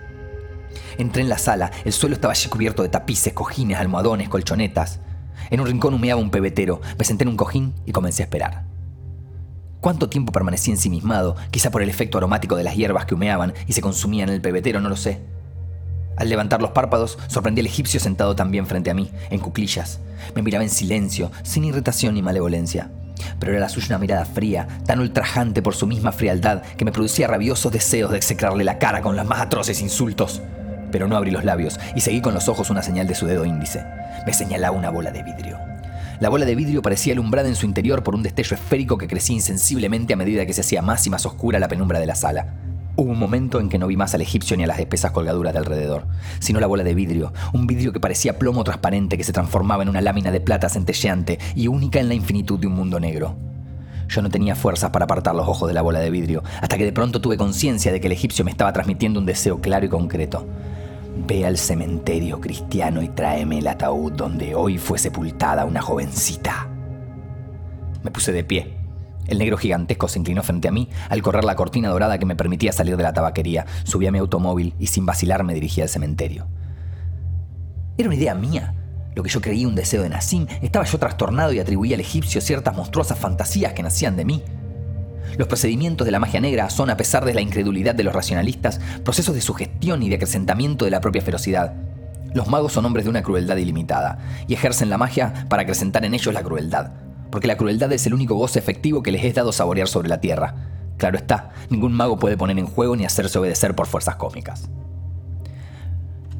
Entré 0.97 1.23
en 1.23 1.29
la 1.29 1.37
sala, 1.37 1.71
el 1.83 1.91
suelo 1.91 2.15
estaba 2.15 2.31
allí 2.31 2.47
cubierto 2.47 2.83
de 2.83 2.89
tapices, 2.89 3.33
cojines, 3.33 3.77
almohadones, 3.77 4.29
colchonetas. 4.29 5.01
En 5.49 5.59
un 5.59 5.67
rincón 5.67 5.93
humeaba 5.93 6.21
un 6.21 6.31
pebetero, 6.31 6.79
me 6.97 7.03
senté 7.03 7.25
en 7.25 7.31
un 7.31 7.35
cojín 7.35 7.73
y 7.85 7.91
comencé 7.91 8.23
a 8.23 8.27
esperar. 8.27 8.72
¿Cuánto 9.83 10.07
tiempo 10.07 10.31
permanecí 10.31 10.71
ensimismado? 10.71 11.35
Quizá 11.51 11.69
por 11.69 11.81
el 11.81 11.89
efecto 11.89 12.17
aromático 12.17 12.55
de 12.55 12.63
las 12.63 12.77
hierbas 12.77 13.05
que 13.05 13.15
humeaban 13.15 13.53
y 13.67 13.73
se 13.73 13.81
consumían 13.81 14.29
en 14.29 14.35
el 14.35 14.41
pebetero, 14.41 14.79
no 14.79 14.87
lo 14.87 14.95
sé. 14.95 15.19
Al 16.15 16.29
levantar 16.29 16.61
los 16.61 16.71
párpados, 16.71 17.19
sorprendí 17.27 17.59
al 17.59 17.65
egipcio 17.65 17.99
sentado 17.99 18.33
también 18.33 18.65
frente 18.65 18.91
a 18.91 18.93
mí, 18.93 19.11
en 19.29 19.41
cuclillas. 19.41 19.99
Me 20.35 20.41
miraba 20.41 20.63
en 20.63 20.69
silencio, 20.69 21.33
sin 21.43 21.65
irritación 21.65 22.13
ni 22.13 22.21
malevolencia. 22.21 22.91
Pero 23.41 23.51
era 23.51 23.59
la 23.59 23.67
suya 23.67 23.87
una 23.89 23.97
mirada 23.97 24.23
fría, 24.23 24.69
tan 24.85 25.01
ultrajante 25.01 25.61
por 25.61 25.75
su 25.75 25.85
misma 25.85 26.13
frialdad, 26.13 26.61
que 26.61 26.85
me 26.85 26.93
producía 26.93 27.27
rabiosos 27.27 27.73
deseos 27.73 28.09
de 28.09 28.15
execrarle 28.15 28.63
la 28.63 28.79
cara 28.79 29.01
con 29.01 29.17
los 29.17 29.25
más 29.25 29.41
atroces 29.41 29.81
insultos. 29.81 30.41
Pero 30.93 31.09
no 31.09 31.17
abrí 31.17 31.29
los 31.29 31.43
labios 31.43 31.77
y 31.93 31.99
seguí 31.99 32.21
con 32.21 32.33
los 32.33 32.47
ojos 32.47 32.69
una 32.69 32.83
señal 32.83 33.05
de 33.05 33.15
su 33.15 33.25
dedo 33.25 33.43
índice. 33.43 33.83
Me 34.25 34.33
señalaba 34.33 34.77
una 34.77 34.91
bola 34.91 35.11
de 35.11 35.23
vidrio. 35.23 35.72
La 36.19 36.29
bola 36.29 36.45
de 36.45 36.55
vidrio 36.55 36.81
parecía 36.81 37.13
alumbrada 37.13 37.49
en 37.49 37.55
su 37.55 37.65
interior 37.65 38.03
por 38.03 38.15
un 38.15 38.23
destello 38.23 38.55
esférico 38.55 38.97
que 38.97 39.07
crecía 39.07 39.35
insensiblemente 39.35 40.13
a 40.13 40.17
medida 40.17 40.45
que 40.45 40.53
se 40.53 40.61
hacía 40.61 40.81
más 40.81 41.05
y 41.07 41.09
más 41.09 41.25
oscura 41.25 41.59
la 41.59 41.67
penumbra 41.67 41.99
de 41.99 42.05
la 42.05 42.15
sala. 42.15 42.55
Hubo 42.95 43.11
un 43.11 43.17
momento 43.17 43.59
en 43.59 43.69
que 43.69 43.79
no 43.79 43.87
vi 43.87 43.97
más 43.97 44.13
al 44.13 44.21
egipcio 44.21 44.55
ni 44.55 44.63
a 44.63 44.67
las 44.67 44.79
espesas 44.79 45.11
colgaduras 45.11 45.53
de 45.53 45.59
alrededor, 45.59 46.05
sino 46.37 46.59
la 46.59 46.67
bola 46.67 46.83
de 46.83 46.93
vidrio, 46.93 47.33
un 47.51 47.65
vidrio 47.65 47.91
que 47.91 47.99
parecía 47.99 48.37
plomo 48.37 48.63
transparente 48.63 49.17
que 49.17 49.23
se 49.23 49.33
transformaba 49.33 49.81
en 49.81 49.89
una 49.89 50.01
lámina 50.01 50.31
de 50.31 50.41
plata 50.41 50.69
centelleante 50.69 51.39
y 51.55 51.67
única 51.67 51.99
en 51.99 52.07
la 52.07 52.13
infinitud 52.13 52.59
de 52.59 52.67
un 52.67 52.73
mundo 52.73 52.99
negro. 52.99 53.35
Yo 54.07 54.21
no 54.21 54.29
tenía 54.29 54.55
fuerzas 54.55 54.91
para 54.91 55.05
apartar 55.05 55.33
los 55.33 55.47
ojos 55.47 55.67
de 55.67 55.73
la 55.73 55.81
bola 55.81 55.99
de 55.99 56.11
vidrio, 56.11 56.43
hasta 56.61 56.77
que 56.77 56.85
de 56.85 56.91
pronto 56.91 57.19
tuve 57.19 57.35
conciencia 57.35 57.91
de 57.91 57.99
que 57.99 58.05
el 58.05 58.13
egipcio 58.13 58.45
me 58.45 58.51
estaba 58.51 58.71
transmitiendo 58.71 59.19
un 59.19 59.25
deseo 59.25 59.59
claro 59.59 59.87
y 59.87 59.89
concreto. 59.89 60.45
Ve 61.15 61.45
al 61.45 61.57
cementerio 61.57 62.41
cristiano 62.41 63.01
y 63.01 63.09
tráeme 63.09 63.59
el 63.59 63.67
ataúd 63.67 64.13
donde 64.13 64.55
hoy 64.55 64.77
fue 64.77 64.97
sepultada 64.97 65.65
una 65.65 65.81
jovencita. 65.81 66.67
Me 68.03 68.11
puse 68.11 68.31
de 68.31 68.43
pie, 68.43 68.83
el 69.27 69.37
negro 69.37 69.57
gigantesco 69.57 70.07
se 70.07 70.19
inclinó 70.19 70.43
frente 70.43 70.67
a 70.67 70.71
mí 70.71 70.89
al 71.09 71.21
correr 71.21 71.45
la 71.45 71.55
cortina 71.55 71.89
dorada 71.89 72.17
que 72.17 72.25
me 72.25 72.35
permitía 72.35 72.73
salir 72.73 72.97
de 72.97 73.03
la 73.03 73.13
tabaquería. 73.13 73.65
Subí 73.83 74.05
a 74.07 74.11
mi 74.11 74.17
automóvil 74.17 74.75
y 74.79 74.87
sin 74.87 75.05
vacilar 75.05 75.43
me 75.43 75.53
dirigí 75.53 75.81
al 75.81 75.89
cementerio. 75.89 76.47
Era 77.97 78.09
una 78.09 78.15
idea 78.15 78.35
mía. 78.35 78.75
Lo 79.15 79.21
que 79.21 79.29
yo 79.29 79.41
creía 79.41 79.67
un 79.67 79.75
deseo 79.75 80.01
de 80.01 80.09
Nassim, 80.09 80.47
estaba 80.61 80.85
yo 80.85 80.97
trastornado 80.97 81.53
y 81.53 81.59
atribuía 81.59 81.95
al 81.95 82.01
egipcio 82.01 82.41
ciertas 82.41 82.75
monstruosas 82.75 83.19
fantasías 83.19 83.73
que 83.73 83.83
nacían 83.83 84.17
de 84.17 84.25
mí. 84.25 84.43
Los 85.37 85.47
procedimientos 85.47 86.05
de 86.05 86.11
la 86.11 86.19
magia 86.19 86.41
negra 86.41 86.69
son, 86.69 86.89
a 86.89 86.97
pesar 86.97 87.25
de 87.25 87.33
la 87.33 87.41
incredulidad 87.41 87.95
de 87.95 88.03
los 88.03 88.13
racionalistas, 88.13 88.79
procesos 89.03 89.35
de 89.35 89.41
sugestión 89.41 90.03
y 90.03 90.09
de 90.09 90.15
acrecentamiento 90.15 90.85
de 90.85 90.91
la 90.91 91.01
propia 91.01 91.21
ferocidad. 91.21 91.73
Los 92.33 92.47
magos 92.47 92.73
son 92.73 92.85
hombres 92.85 93.05
de 93.05 93.11
una 93.11 93.23
crueldad 93.23 93.57
ilimitada, 93.57 94.19
y 94.47 94.53
ejercen 94.53 94.89
la 94.89 94.97
magia 94.97 95.45
para 95.49 95.63
acrecentar 95.63 96.05
en 96.05 96.13
ellos 96.13 96.33
la 96.33 96.43
crueldad 96.43 96.91
porque 97.33 97.47
la 97.47 97.57
crueldad 97.57 97.91
es 97.91 98.05
el 98.05 98.13
único 98.13 98.35
goce 98.35 98.59
efectivo 98.59 99.01
que 99.01 99.11
les 99.11 99.23
es 99.23 99.33
dado 99.33 99.51
saborear 99.51 99.87
sobre 99.87 100.07
la 100.07 100.21
tierra. 100.21 100.53
Claro 100.97 101.17
está, 101.17 101.49
ningún 101.71 101.91
mago 101.91 102.19
puede 102.19 102.37
poner 102.37 102.59
en 102.59 102.67
juego 102.67 102.95
ni 102.95 103.05
hacerse 103.05 103.39
obedecer 103.39 103.75
por 103.75 103.87
fuerzas 103.87 104.17
cómicas. 104.17 104.69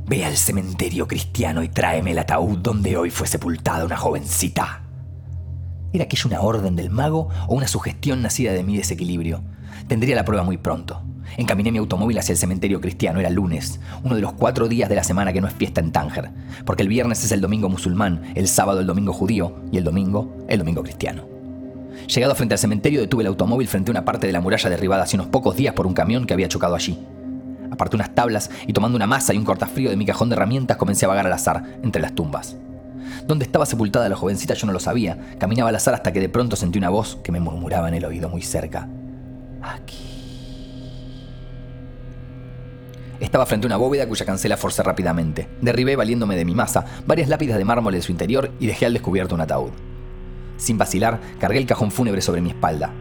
Ve 0.05 0.23
al 0.23 0.37
cementerio 0.37 1.07
cristiano 1.07 1.63
y 1.63 1.69
tráeme 1.69 2.11
el 2.11 2.19
ataúd 2.19 2.59
donde 2.59 2.95
hoy 2.95 3.09
fue 3.09 3.25
sepultada 3.25 3.85
una 3.85 3.97
jovencita. 3.97 4.82
¿Era 5.93 6.05
aquello 6.05 6.27
una 6.27 6.41
orden 6.41 6.75
del 6.75 6.89
mago 6.89 7.29
o 7.47 7.53
una 7.53 7.67
sugestión 7.67 8.23
nacida 8.23 8.51
de 8.51 8.63
mi 8.63 8.75
desequilibrio? 8.75 9.43
Tendría 9.87 10.15
la 10.15 10.25
prueba 10.25 10.43
muy 10.43 10.57
pronto. 10.57 11.03
Encaminé 11.37 11.71
mi 11.71 11.77
automóvil 11.77 12.17
hacia 12.17 12.33
el 12.33 12.39
cementerio 12.39 12.81
cristiano. 12.81 13.19
Era 13.19 13.29
lunes, 13.29 13.79
uno 14.03 14.15
de 14.15 14.21
los 14.21 14.33
cuatro 14.33 14.67
días 14.67 14.89
de 14.89 14.95
la 14.95 15.03
semana 15.03 15.31
que 15.31 15.39
no 15.39 15.47
es 15.47 15.53
fiesta 15.53 15.81
en 15.81 15.91
Tánger, 15.91 16.31
porque 16.65 16.81
el 16.81 16.89
viernes 16.89 17.23
es 17.23 17.31
el 17.31 17.41
domingo 17.41 17.69
musulmán, 17.69 18.23
el 18.33 18.47
sábado 18.47 18.79
el 18.79 18.87
domingo 18.87 19.13
judío 19.13 19.55
y 19.71 19.77
el 19.77 19.83
domingo 19.83 20.35
el 20.47 20.57
domingo 20.57 20.81
cristiano. 20.81 21.27
Llegado 22.07 22.33
frente 22.33 22.55
al 22.55 22.59
cementerio, 22.59 22.99
detuve 22.99 23.21
el 23.21 23.27
automóvil 23.27 23.67
frente 23.67 23.91
a 23.91 23.93
una 23.93 24.03
parte 24.03 24.25
de 24.25 24.33
la 24.33 24.41
muralla 24.41 24.71
derribada 24.71 25.03
hace 25.03 25.15
unos 25.15 25.27
pocos 25.27 25.55
días 25.55 25.75
por 25.75 25.85
un 25.85 25.93
camión 25.93 26.25
que 26.25 26.33
había 26.33 26.49
chocado 26.49 26.73
allí. 26.73 26.97
Aparté 27.69 27.97
unas 27.97 28.15
tablas 28.15 28.49
y 28.65 28.73
tomando 28.73 28.95
una 28.95 29.05
masa 29.05 29.35
y 29.35 29.37
un 29.37 29.45
cortafrío 29.45 29.91
de 29.91 29.95
mi 29.95 30.07
cajón 30.07 30.29
de 30.29 30.37
herramientas 30.37 30.77
comencé 30.77 31.05
a 31.05 31.09
vagar 31.09 31.27
al 31.27 31.33
azar 31.33 31.77
entre 31.83 32.01
las 32.01 32.15
tumbas. 32.15 32.57
Dónde 33.25 33.45
estaba 33.45 33.65
sepultada 33.65 34.09
la 34.09 34.15
jovencita 34.15 34.53
yo 34.53 34.67
no 34.67 34.73
lo 34.73 34.79
sabía. 34.79 35.35
Caminaba 35.39 35.69
al 35.69 35.75
azar 35.75 35.93
hasta 35.93 36.11
que 36.11 36.19
de 36.19 36.29
pronto 36.29 36.55
sentí 36.55 36.77
una 36.77 36.89
voz 36.89 37.17
que 37.23 37.31
me 37.31 37.39
murmuraba 37.39 37.87
en 37.87 37.93
el 37.95 38.05
oído 38.05 38.29
muy 38.29 38.41
cerca. 38.41 38.87
Aquí. 39.61 40.13
Estaba 43.19 43.45
frente 43.45 43.65
a 43.65 43.69
una 43.69 43.77
bóveda 43.77 44.07
cuya 44.07 44.25
cancela 44.25 44.57
forcé 44.57 44.83
rápidamente. 44.83 45.47
Derribé, 45.61 45.95
valiéndome 45.95 46.35
de 46.35 46.43
mi 46.43 46.53
masa, 46.53 46.85
varias 47.07 47.29
lápidas 47.29 47.57
de 47.57 47.63
mármol 47.63 47.95
en 47.95 48.01
su 48.01 48.11
interior 48.11 48.51
y 48.59 48.67
dejé 48.67 48.85
al 48.85 48.93
descubierto 48.93 49.35
un 49.35 49.41
ataúd. 49.41 49.71
Sin 50.57 50.77
vacilar, 50.77 51.21
cargué 51.39 51.59
el 51.59 51.65
cajón 51.65 51.91
fúnebre 51.91 52.21
sobre 52.21 52.41
mi 52.41 52.49
espalda. 52.49 52.91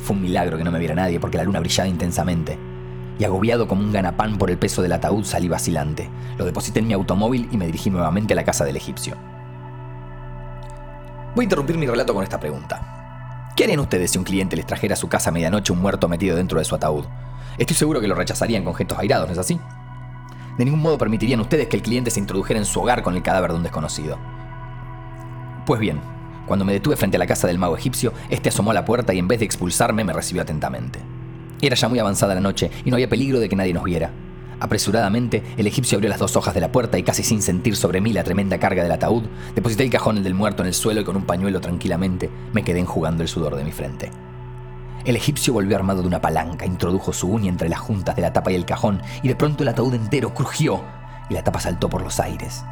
Fue 0.00 0.16
un 0.16 0.22
milagro 0.22 0.58
que 0.58 0.64
no 0.64 0.72
me 0.72 0.80
viera 0.80 0.96
nadie 0.96 1.20
porque 1.20 1.38
la 1.38 1.44
luna 1.44 1.60
brillaba 1.60 1.88
intensamente. 1.88 2.58
Y 3.20 3.24
agobiado 3.24 3.68
como 3.68 3.82
un 3.82 3.92
ganapán 3.92 4.38
por 4.38 4.50
el 4.50 4.58
peso 4.58 4.82
del 4.82 4.92
ataúd, 4.92 5.24
salí 5.24 5.48
vacilante. 5.48 6.08
Lo 6.38 6.44
deposité 6.44 6.80
en 6.80 6.88
mi 6.88 6.94
automóvil 6.94 7.48
y 7.52 7.56
me 7.56 7.66
dirigí 7.66 7.90
nuevamente 7.90 8.32
a 8.32 8.36
la 8.36 8.44
casa 8.44 8.64
del 8.64 8.76
egipcio. 8.76 9.16
Voy 11.38 11.44
a 11.44 11.46
interrumpir 11.46 11.78
mi 11.78 11.86
relato 11.86 12.12
con 12.14 12.24
esta 12.24 12.40
pregunta. 12.40 13.52
¿Qué 13.54 13.62
harían 13.62 13.78
ustedes 13.78 14.10
si 14.10 14.18
un 14.18 14.24
cliente 14.24 14.56
les 14.56 14.66
trajera 14.66 14.94
a 14.94 14.96
su 14.96 15.08
casa 15.08 15.30
a 15.30 15.32
medianoche 15.32 15.72
un 15.72 15.78
muerto 15.78 16.08
metido 16.08 16.34
dentro 16.34 16.58
de 16.58 16.64
su 16.64 16.74
ataúd? 16.74 17.04
Estoy 17.58 17.76
seguro 17.76 18.00
que 18.00 18.08
lo 18.08 18.16
rechazarían 18.16 18.64
con 18.64 18.74
gestos 18.74 18.98
airados, 18.98 19.28
¿no 19.28 19.34
es 19.34 19.38
así? 19.38 19.60
De 20.58 20.64
ningún 20.64 20.82
modo 20.82 20.98
permitirían 20.98 21.38
ustedes 21.38 21.68
que 21.68 21.76
el 21.76 21.82
cliente 21.82 22.10
se 22.10 22.18
introdujera 22.18 22.58
en 22.58 22.64
su 22.64 22.80
hogar 22.80 23.04
con 23.04 23.14
el 23.14 23.22
cadáver 23.22 23.52
de 23.52 23.56
un 23.58 23.62
desconocido. 23.62 24.18
Pues 25.64 25.78
bien, 25.78 26.00
cuando 26.44 26.64
me 26.64 26.72
detuve 26.72 26.96
frente 26.96 27.18
a 27.18 27.20
la 27.20 27.26
casa 27.28 27.46
del 27.46 27.58
mago 27.58 27.76
egipcio, 27.76 28.12
este 28.30 28.48
asomó 28.48 28.72
a 28.72 28.74
la 28.74 28.84
puerta 28.84 29.14
y 29.14 29.20
en 29.20 29.28
vez 29.28 29.38
de 29.38 29.44
expulsarme 29.44 30.02
me 30.02 30.12
recibió 30.12 30.42
atentamente. 30.42 30.98
Era 31.62 31.76
ya 31.76 31.88
muy 31.88 32.00
avanzada 32.00 32.34
la 32.34 32.40
noche 32.40 32.68
y 32.84 32.90
no 32.90 32.96
había 32.96 33.08
peligro 33.08 33.38
de 33.38 33.48
que 33.48 33.54
nadie 33.54 33.74
nos 33.74 33.84
viera. 33.84 34.10
Apresuradamente, 34.60 35.42
el 35.56 35.66
egipcio 35.66 35.96
abrió 35.96 36.10
las 36.10 36.18
dos 36.18 36.36
hojas 36.36 36.54
de 36.54 36.60
la 36.60 36.72
puerta 36.72 36.98
y 36.98 37.04
casi 37.04 37.22
sin 37.22 37.42
sentir 37.42 37.76
sobre 37.76 38.00
mí 38.00 38.12
la 38.12 38.24
tremenda 38.24 38.58
carga 38.58 38.82
del 38.82 38.92
ataúd, 38.92 39.24
deposité 39.54 39.84
el 39.84 39.90
cajón 39.90 40.22
del 40.22 40.34
muerto 40.34 40.62
en 40.62 40.68
el 40.68 40.74
suelo 40.74 41.00
y 41.00 41.04
con 41.04 41.16
un 41.16 41.26
pañuelo 41.26 41.60
tranquilamente 41.60 42.28
me 42.52 42.64
quedé 42.64 42.80
enjugando 42.80 43.22
el 43.22 43.28
sudor 43.28 43.54
de 43.54 43.64
mi 43.64 43.70
frente. 43.70 44.10
El 45.04 45.14
egipcio 45.14 45.52
volvió 45.52 45.76
armado 45.76 46.02
de 46.02 46.08
una 46.08 46.20
palanca, 46.20 46.66
introdujo 46.66 47.12
su 47.12 47.28
uña 47.28 47.48
entre 47.48 47.68
las 47.68 47.78
juntas 47.78 48.16
de 48.16 48.22
la 48.22 48.32
tapa 48.32 48.50
y 48.50 48.56
el 48.56 48.66
cajón, 48.66 49.00
y 49.22 49.28
de 49.28 49.36
pronto 49.36 49.62
el 49.62 49.68
ataúd 49.68 49.94
entero 49.94 50.34
crujió 50.34 50.82
y 51.30 51.34
la 51.34 51.44
tapa 51.44 51.60
saltó 51.60 51.88
por 51.88 52.02
los 52.02 52.18
aires. 52.18 52.64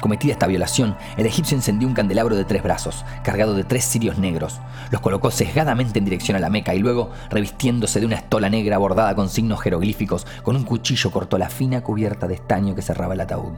Cometida 0.00 0.32
esta 0.32 0.46
violación, 0.46 0.96
el 1.16 1.26
egipcio 1.26 1.56
encendió 1.56 1.88
un 1.88 1.94
candelabro 1.94 2.36
de 2.36 2.44
tres 2.44 2.62
brazos, 2.62 3.04
cargado 3.24 3.54
de 3.54 3.64
tres 3.64 3.84
cirios 3.84 4.16
negros. 4.16 4.60
Los 4.92 5.00
colocó 5.00 5.32
sesgadamente 5.32 5.98
en 5.98 6.04
dirección 6.04 6.36
a 6.36 6.40
la 6.40 6.50
Meca 6.50 6.74
y 6.74 6.78
luego, 6.78 7.10
revistiéndose 7.30 7.98
de 7.98 8.06
una 8.06 8.16
estola 8.16 8.48
negra 8.48 8.78
bordada 8.78 9.16
con 9.16 9.28
signos 9.28 9.60
jeroglíficos, 9.60 10.24
con 10.44 10.54
un 10.54 10.62
cuchillo 10.62 11.10
cortó 11.10 11.36
la 11.36 11.50
fina 11.50 11.80
cubierta 11.80 12.28
de 12.28 12.34
estaño 12.34 12.76
que 12.76 12.82
cerraba 12.82 13.14
el 13.14 13.20
ataúd. 13.20 13.54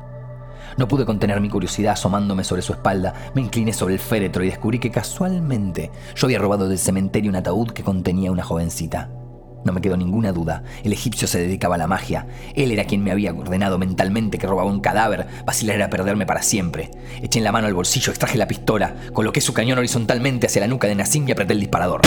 No 0.79 0.89
pude 0.89 1.05
contener 1.05 1.41
mi 1.43 1.51
curiosidad 1.51 1.93
asomándome 1.93 2.45
sobre 2.45 2.63
su 2.63 2.73
espalda, 2.73 3.13
me 3.35 3.43
incliné 3.43 3.75
sobre 3.75 3.95
el 3.95 4.01
féretro 4.01 4.43
y 4.43 4.49
descubrí 4.49 4.79
que 4.79 4.91
casualmente 4.91 5.91
yo 6.15 6.27
había 6.27 6.39
robado 6.39 6.69
del 6.69 6.79
cementerio 6.79 7.31
un 7.31 7.37
ataúd 7.37 7.71
que 7.73 7.85
contenía 7.85 8.33
una 8.33 8.45
jovencita. 8.45 9.11
No 9.65 9.73
me 9.73 9.81
quedó 9.83 9.97
ninguna 9.97 10.33
duda, 10.33 10.63
el 10.85 10.93
egipcio 10.93 11.29
se 11.29 11.39
dedicaba 11.39 11.75
a 11.75 11.79
la 11.79 11.87
magia. 11.87 12.27
Él 12.55 12.73
era 12.73 12.85
quien 12.85 13.03
me 13.03 13.11
había 13.11 13.33
ordenado 13.33 13.79
mentalmente 13.79 14.39
que 14.39 14.47
robaba 14.47 14.71
un 14.71 14.81
cadáver. 14.81 15.27
Vacilar 15.45 15.77
era 15.77 15.91
perderme 15.91 16.25
para 16.25 16.43
siempre. 16.43 16.91
Eché 17.21 17.39
en 17.39 17.45
la 17.45 17.53
mano 17.53 17.67
al 17.67 17.75
bolsillo, 17.75 18.11
extraje 18.11 18.39
la 18.39 18.49
pistola, 18.49 18.95
coloqué 19.13 19.41
su 19.41 19.53
cañón 19.53 19.79
horizontalmente 19.79 20.47
hacia 20.47 20.63
la 20.63 20.69
nuca 20.69 20.89
de 20.89 20.95
Nassim 20.95 21.29
y 21.29 21.33
apreté 21.33 21.53
el 21.53 21.61
disparador. 21.61 22.01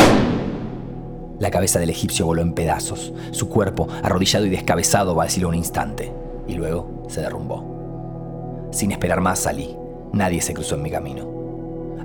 La 1.39 1.51
cabeza 1.51 1.79
del 1.79 1.89
egipcio 1.89 2.25
voló 2.25 2.41
en 2.41 2.53
pedazos. 2.53 3.13
Su 3.31 3.49
cuerpo, 3.49 3.87
arrodillado 4.01 4.45
y 4.45 4.49
descabezado, 4.49 5.13
vaciló 5.13 5.49
un 5.49 5.55
instante. 5.55 6.11
Y 6.47 6.55
luego 6.55 7.05
se 7.09 7.21
derrumbó. 7.21 8.69
Sin 8.71 8.91
esperar 8.91 9.21
más 9.21 9.39
salí. 9.39 9.75
Nadie 10.13 10.41
se 10.41 10.53
cruzó 10.53 10.75
en 10.75 10.83
mi 10.83 10.89
camino. 10.91 11.27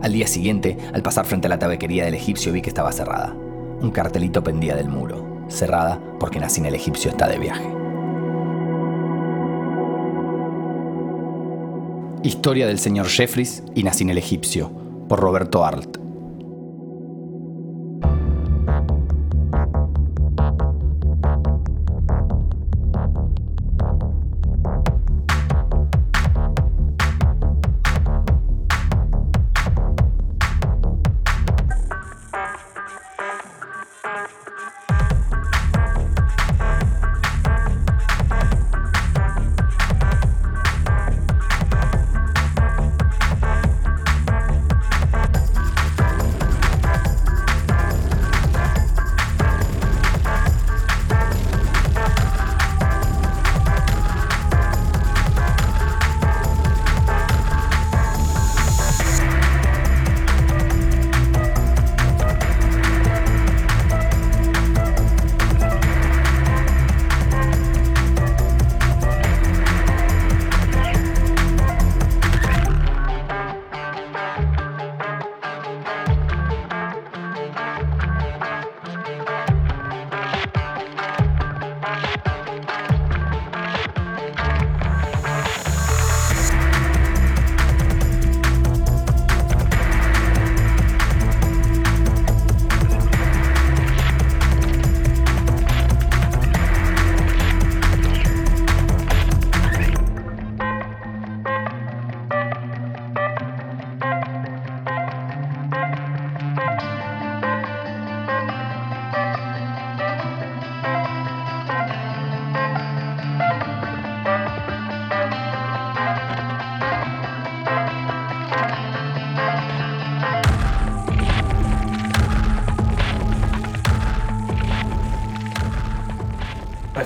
Al 0.02 0.12
día 0.12 0.26
siguiente, 0.26 0.76
al 0.92 1.02
pasar 1.02 1.24
frente 1.24 1.46
a 1.46 1.50
la 1.50 1.58
tabequería 1.58 2.04
del 2.04 2.14
egipcio 2.14 2.52
vi 2.52 2.62
que 2.62 2.68
estaba 2.68 2.92
cerrada. 2.92 3.34
Un 3.80 3.90
cartelito 3.90 4.42
pendía 4.42 4.76
del 4.76 4.88
muro. 4.88 5.27
Cerrada 5.48 6.00
porque 6.20 6.38
en 6.58 6.66
el 6.66 6.74
egipcio 6.74 7.11
está 7.11 7.28
de 7.28 7.38
viaje. 7.38 7.74
Historia 12.22 12.66
del 12.66 12.78
señor 12.78 13.06
Jeffries 13.06 13.62
y 13.74 13.84
en 14.02 14.11
el 14.11 14.18
egipcio, 14.18 14.70
por 15.08 15.20
Roberto 15.20 15.64
Arlt. 15.64 16.08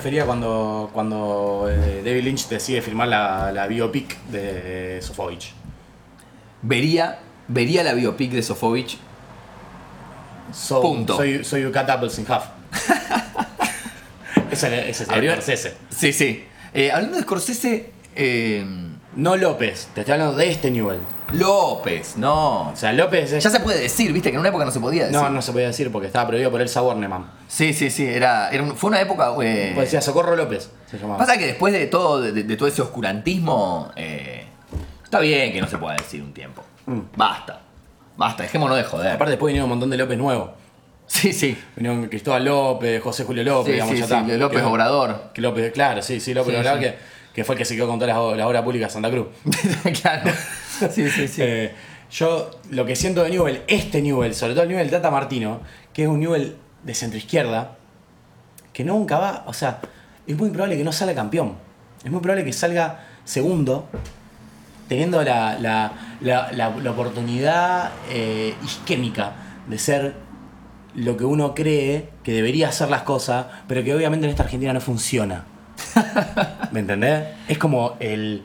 Refería 0.03 0.27
cuando, 0.27 0.91
cuando 0.93 1.69
eh, 1.71 2.03
David 2.05 2.25
Lynch 2.25 2.49
decide 2.49 2.83
filmar 2.83 3.07
la, 3.07 3.53
la 3.53 3.69
biopic 3.69 4.21
de 4.33 4.99
Sofovich. 5.01 5.53
Vería, 6.61 7.21
vería 7.47 7.85
la 7.85 7.93
biopic 7.93 8.33
de 8.33 8.43
Sofovich. 8.43 8.99
So, 10.53 10.83
Punto. 10.83 11.15
Soy, 11.15 11.45
soy 11.45 11.63
you 11.63 11.71
cut 11.71 11.89
apples 11.89 12.19
in 12.19 12.27
half. 12.29 12.47
ese, 14.51 14.91
es 14.91 14.97
Scorsese. 14.97 15.77
Sí, 15.89 16.13
sí. 16.13 16.47
Eh, 16.75 16.91
hablando 16.91 17.19
de 17.19 17.23
Scorsese, 17.23 17.93
eh, 18.17 18.67
No 19.15 19.37
López, 19.37 19.87
te 19.95 20.01
estoy 20.01 20.15
hablando 20.15 20.35
de 20.35 20.51
este 20.51 20.73
Newell. 20.73 20.99
López, 21.33 22.17
no. 22.17 22.71
O 22.71 22.77
sea, 22.77 22.93
López 22.93 23.33
es- 23.33 23.45
Ya 23.45 23.51
se 23.51 23.61
puede 23.61 23.81
decir, 23.81 24.13
viste, 24.13 24.31
que 24.31 24.35
en 24.37 24.41
una 24.41 24.49
época 24.51 24.65
no 24.65 24.71
se 24.71 24.81
podía 24.81 25.05
decir. 25.07 25.21
No, 25.21 25.31
no 25.31 25.43
se 25.43 25.53
podía 25.53 25.67
decir 25.69 25.91
porque 25.91 26.07
estaba 26.07 26.27
prohibido 26.29 26.51
por 26.51 26.61
Elsa 26.61 26.81
Bornemann. 26.81 27.31
Sí, 27.49 27.73
sí, 27.73 27.91
sí, 27.91 28.07
era, 28.07 28.51
era 28.51 28.63
un- 28.63 28.77
fue 28.77 28.91
una 28.91 29.01
época... 29.01 29.33
eh, 29.43 29.73
Pues 29.75 29.87
decía 29.87 30.01
Socorro 30.01 30.37
López, 30.37 30.71
se 30.91 30.99
llamaba. 30.99 31.19
Pasa 31.19 31.37
que 31.39 31.47
después 31.47 31.73
de 31.73 31.87
todo, 31.87 32.21
de, 32.21 32.33
de 32.33 32.57
todo 32.57 32.69
ese 32.69 32.83
oscurantismo, 32.83 33.91
eh, 33.97 34.47
está 35.05 35.21
bien 35.21 35.53
que 35.53 35.61
no 35.61 35.69
se 35.69 35.79
pueda 35.79 35.97
decir 35.97 36.23
un 36.23 36.33
tiempo. 36.33 36.63
Mm. 36.87 37.01
Basta. 37.17 37.61
Basta, 38.17 38.43
dejémonos 38.43 38.77
de 38.77 38.85
joder. 38.85 39.13
Aparte 39.13 39.31
después 39.33 39.51
vinieron 39.51 39.65
un 39.67 39.71
montón 39.79 39.91
de 39.91 39.97
López 39.97 40.19
nuevos. 40.19 40.51
sí, 41.07 41.33
sí. 41.33 41.57
Vinieron 41.77 42.07
Cristóbal 42.09 42.45
López, 42.45 43.03
José 43.03 43.25
Julio 43.25 43.43
López, 43.43 43.67
Sí, 43.67 43.73
digamos, 43.73 43.95
sí, 43.95 44.01
ya 44.01 44.07
sí, 44.07 44.15
está. 44.15 44.37
López 44.37 44.61
Que- 44.61 44.67
Obrador. 44.67 45.23
Que 45.35 45.41
López, 45.41 45.73
claro, 45.73 46.03
sí, 46.03 46.21
sí, 46.21 46.35
López 46.35 46.55
Sí, 46.55 46.59
Obrador, 46.61 46.79
sí. 46.81 46.85
Que, 46.87 46.99
que 47.35 47.45
fue 47.45 47.55
el 47.55 47.59
que 47.59 47.65
se 47.65 47.75
quedó 47.75 47.87
con 47.89 47.99
todas 47.99 48.15
las, 48.15 48.37
las 48.37 48.47
obras 48.47 48.63
públicas 48.63 48.89
de 48.91 48.93
Santa 48.93 49.11
Cruz. 49.11 49.27
claro. 50.03 50.31
Sí, 50.93 51.09
sí, 51.11 51.29
sí. 51.29 51.43
Eh, 51.43 51.73
yo 52.11 52.51
lo 52.71 52.85
que 52.85 52.95
siento 52.97 53.23
de 53.23 53.31
Newell, 53.31 53.63
este 53.69 54.03
Newell, 54.03 54.35
sobre 54.35 54.53
todo 54.55 54.65
el 54.65 54.69
Newell 54.69 54.91
Tata 54.91 55.11
Martino, 55.11 55.61
que 55.93 56.03
es 56.03 56.09
un 56.09 56.21
Newell 56.21 56.57
de 56.83 56.95
centroizquierda, 56.95 57.77
que 58.73 58.85
nunca 58.85 59.19
va, 59.19 59.45
o 59.47 59.53
sea, 59.53 59.81
es 60.27 60.37
muy 60.37 60.51
probable 60.51 60.77
que 60.77 60.85
no 60.85 60.93
salga 60.93 61.15
campeón. 61.15 61.55
Es 62.05 62.11
muy 62.11 62.21
probable 62.21 62.45
que 62.45 62.53
salga 62.53 63.01
segundo, 63.25 63.89
teniendo 64.89 65.23
la, 65.23 65.59
la, 65.59 65.93
la- 66.21 66.69
oportunidad 66.91 67.93
eh, 68.11 68.55
isquémica 68.65 69.33
de 69.69 69.79
ser 69.79 70.15
lo 70.95 71.17
que 71.17 71.25
uno 71.25 71.55
cree 71.55 72.11
que 72.23 72.33
debería 72.33 72.71
ser 72.73 72.91
las 72.91 73.03
cosas, 73.03 73.47
pero 73.69 73.83
que 73.85 73.95
obviamente 73.95 74.27
en 74.27 74.31
esta 74.31 74.43
Argentina 74.43 74.73
no 74.75 74.81
funciona. 74.81 75.45
¿Me 76.73 76.81
entendés? 76.81 77.25
Es 77.49 77.57
como 77.59 77.97
el. 78.01 78.43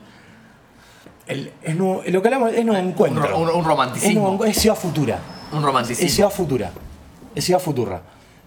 El- 1.28 1.52
es 1.62 1.76
lo 1.76 2.02
que 2.22 2.28
hablamos 2.28 2.52
es 2.52 2.64
un 2.64 2.76
encuentro. 2.76 3.36
Un- 3.38 3.48
un- 3.48 3.54
un 3.56 3.64
romanticismo. 3.64 4.08
Es, 4.10 4.14
nuevo- 4.16 4.44
es 4.44 4.56
ciudad 4.58 4.76
futura. 4.76 5.18
Un 5.52 5.58
Es 5.58 5.64
romanticismo. 5.64 6.10
ciudad 6.10 6.30
futura. 6.30 6.70
Es 7.34 7.44
ciudad 7.44 7.60
futura. 7.60 8.02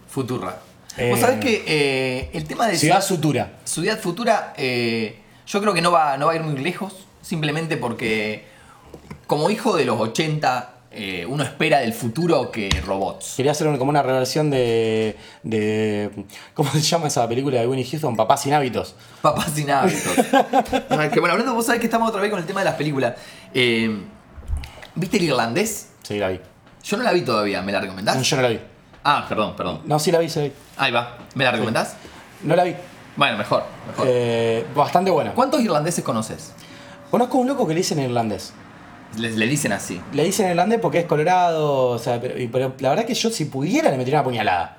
Futura. 0.08 0.60
Eh, 0.98 1.10
Vos 1.10 1.20
sabés 1.20 1.40
que 1.40 1.64
eh, 1.66 2.30
el 2.34 2.44
tema 2.44 2.66
de 2.66 2.76
Ciudad 2.76 3.02
futura. 3.02 3.52
Ciudad 3.64 3.98
Futura, 3.98 4.52
eh, 4.58 5.18
yo 5.46 5.60
creo 5.62 5.72
que 5.72 5.80
no 5.80 5.90
va, 5.90 6.18
no 6.18 6.26
va 6.26 6.32
a 6.32 6.36
ir 6.36 6.42
muy 6.42 6.58
lejos, 6.58 7.06
simplemente 7.22 7.78
porque 7.78 8.44
como 9.26 9.48
hijo 9.48 9.74
de 9.74 9.86
los 9.86 9.98
80, 9.98 10.71
eh, 10.94 11.26
uno 11.26 11.42
espera 11.42 11.80
del 11.80 11.92
futuro 11.92 12.50
que 12.50 12.68
robots. 12.84 13.34
Quería 13.36 13.52
hacer 13.52 13.66
como 13.78 13.90
una 13.90 14.02
reversión 14.02 14.50
de, 14.50 15.16
de. 15.42 16.10
¿Cómo 16.54 16.70
se 16.70 16.80
llama 16.80 17.08
esa 17.08 17.26
película 17.28 17.60
de 17.60 17.66
Winnie 17.66 17.86
Houston? 17.88 18.16
Papá 18.16 18.36
sin 18.36 18.52
hábitos. 18.52 18.94
Papás 19.20 19.52
sin 19.54 19.70
hábitos. 19.70 20.02
Que 21.12 21.20
bueno, 21.20 21.32
hablando, 21.32 21.54
vos 21.54 21.66
sabés 21.66 21.80
que 21.80 21.86
estamos 21.86 22.08
otra 22.08 22.20
vez 22.20 22.30
con 22.30 22.38
el 22.38 22.46
tema 22.46 22.60
de 22.60 22.66
las 22.66 22.74
películas. 22.74 23.14
Eh, 23.54 24.02
¿Viste 24.94 25.16
el 25.16 25.24
irlandés? 25.24 25.90
Sí, 26.02 26.18
la 26.18 26.28
vi. 26.28 26.40
Yo 26.84 26.96
no 26.96 27.02
la 27.02 27.12
vi 27.12 27.22
todavía, 27.22 27.62
¿me 27.62 27.72
la 27.72 27.80
recomendás? 27.80 28.16
No, 28.16 28.22
yo 28.22 28.36
no 28.36 28.42
la 28.42 28.48
vi. 28.48 28.60
Ah, 29.04 29.26
perdón, 29.28 29.56
perdón. 29.56 29.80
No, 29.84 29.98
sí 29.98 30.12
la 30.12 30.18
vi, 30.18 30.28
sí 30.28 30.38
la 30.38 30.44
vi. 30.46 30.52
Ahí 30.76 30.92
va. 30.92 31.18
¿Me 31.34 31.44
la 31.44 31.52
recomendás? 31.52 31.96
No 32.42 32.54
la 32.54 32.64
vi. 32.64 32.74
Bueno, 33.16 33.36
mejor. 33.38 33.64
mejor. 33.88 34.06
Eh, 34.08 34.66
bastante 34.74 35.10
buena. 35.10 35.32
¿Cuántos 35.32 35.60
irlandeses 35.60 36.04
conoces? 36.04 36.52
Conozco 37.10 37.38
un 37.38 37.46
loco 37.48 37.66
que 37.66 37.74
le 37.74 37.80
dicen 37.80 38.00
irlandés. 38.00 38.52
Le, 39.18 39.30
le 39.30 39.46
dicen 39.46 39.72
así. 39.72 40.00
Le 40.12 40.24
dicen 40.24 40.50
irlandés 40.50 40.78
porque 40.80 41.00
es 41.00 41.04
colorado, 41.06 41.90
o 41.90 41.98
sea, 41.98 42.20
pero, 42.20 42.34
pero 42.50 42.72
la 42.80 42.88
verdad 42.90 43.04
que 43.04 43.14
yo 43.14 43.30
si 43.30 43.44
pudiera 43.46 43.90
le 43.90 43.96
metería 43.98 44.20
una 44.20 44.24
puñalada. 44.24 44.76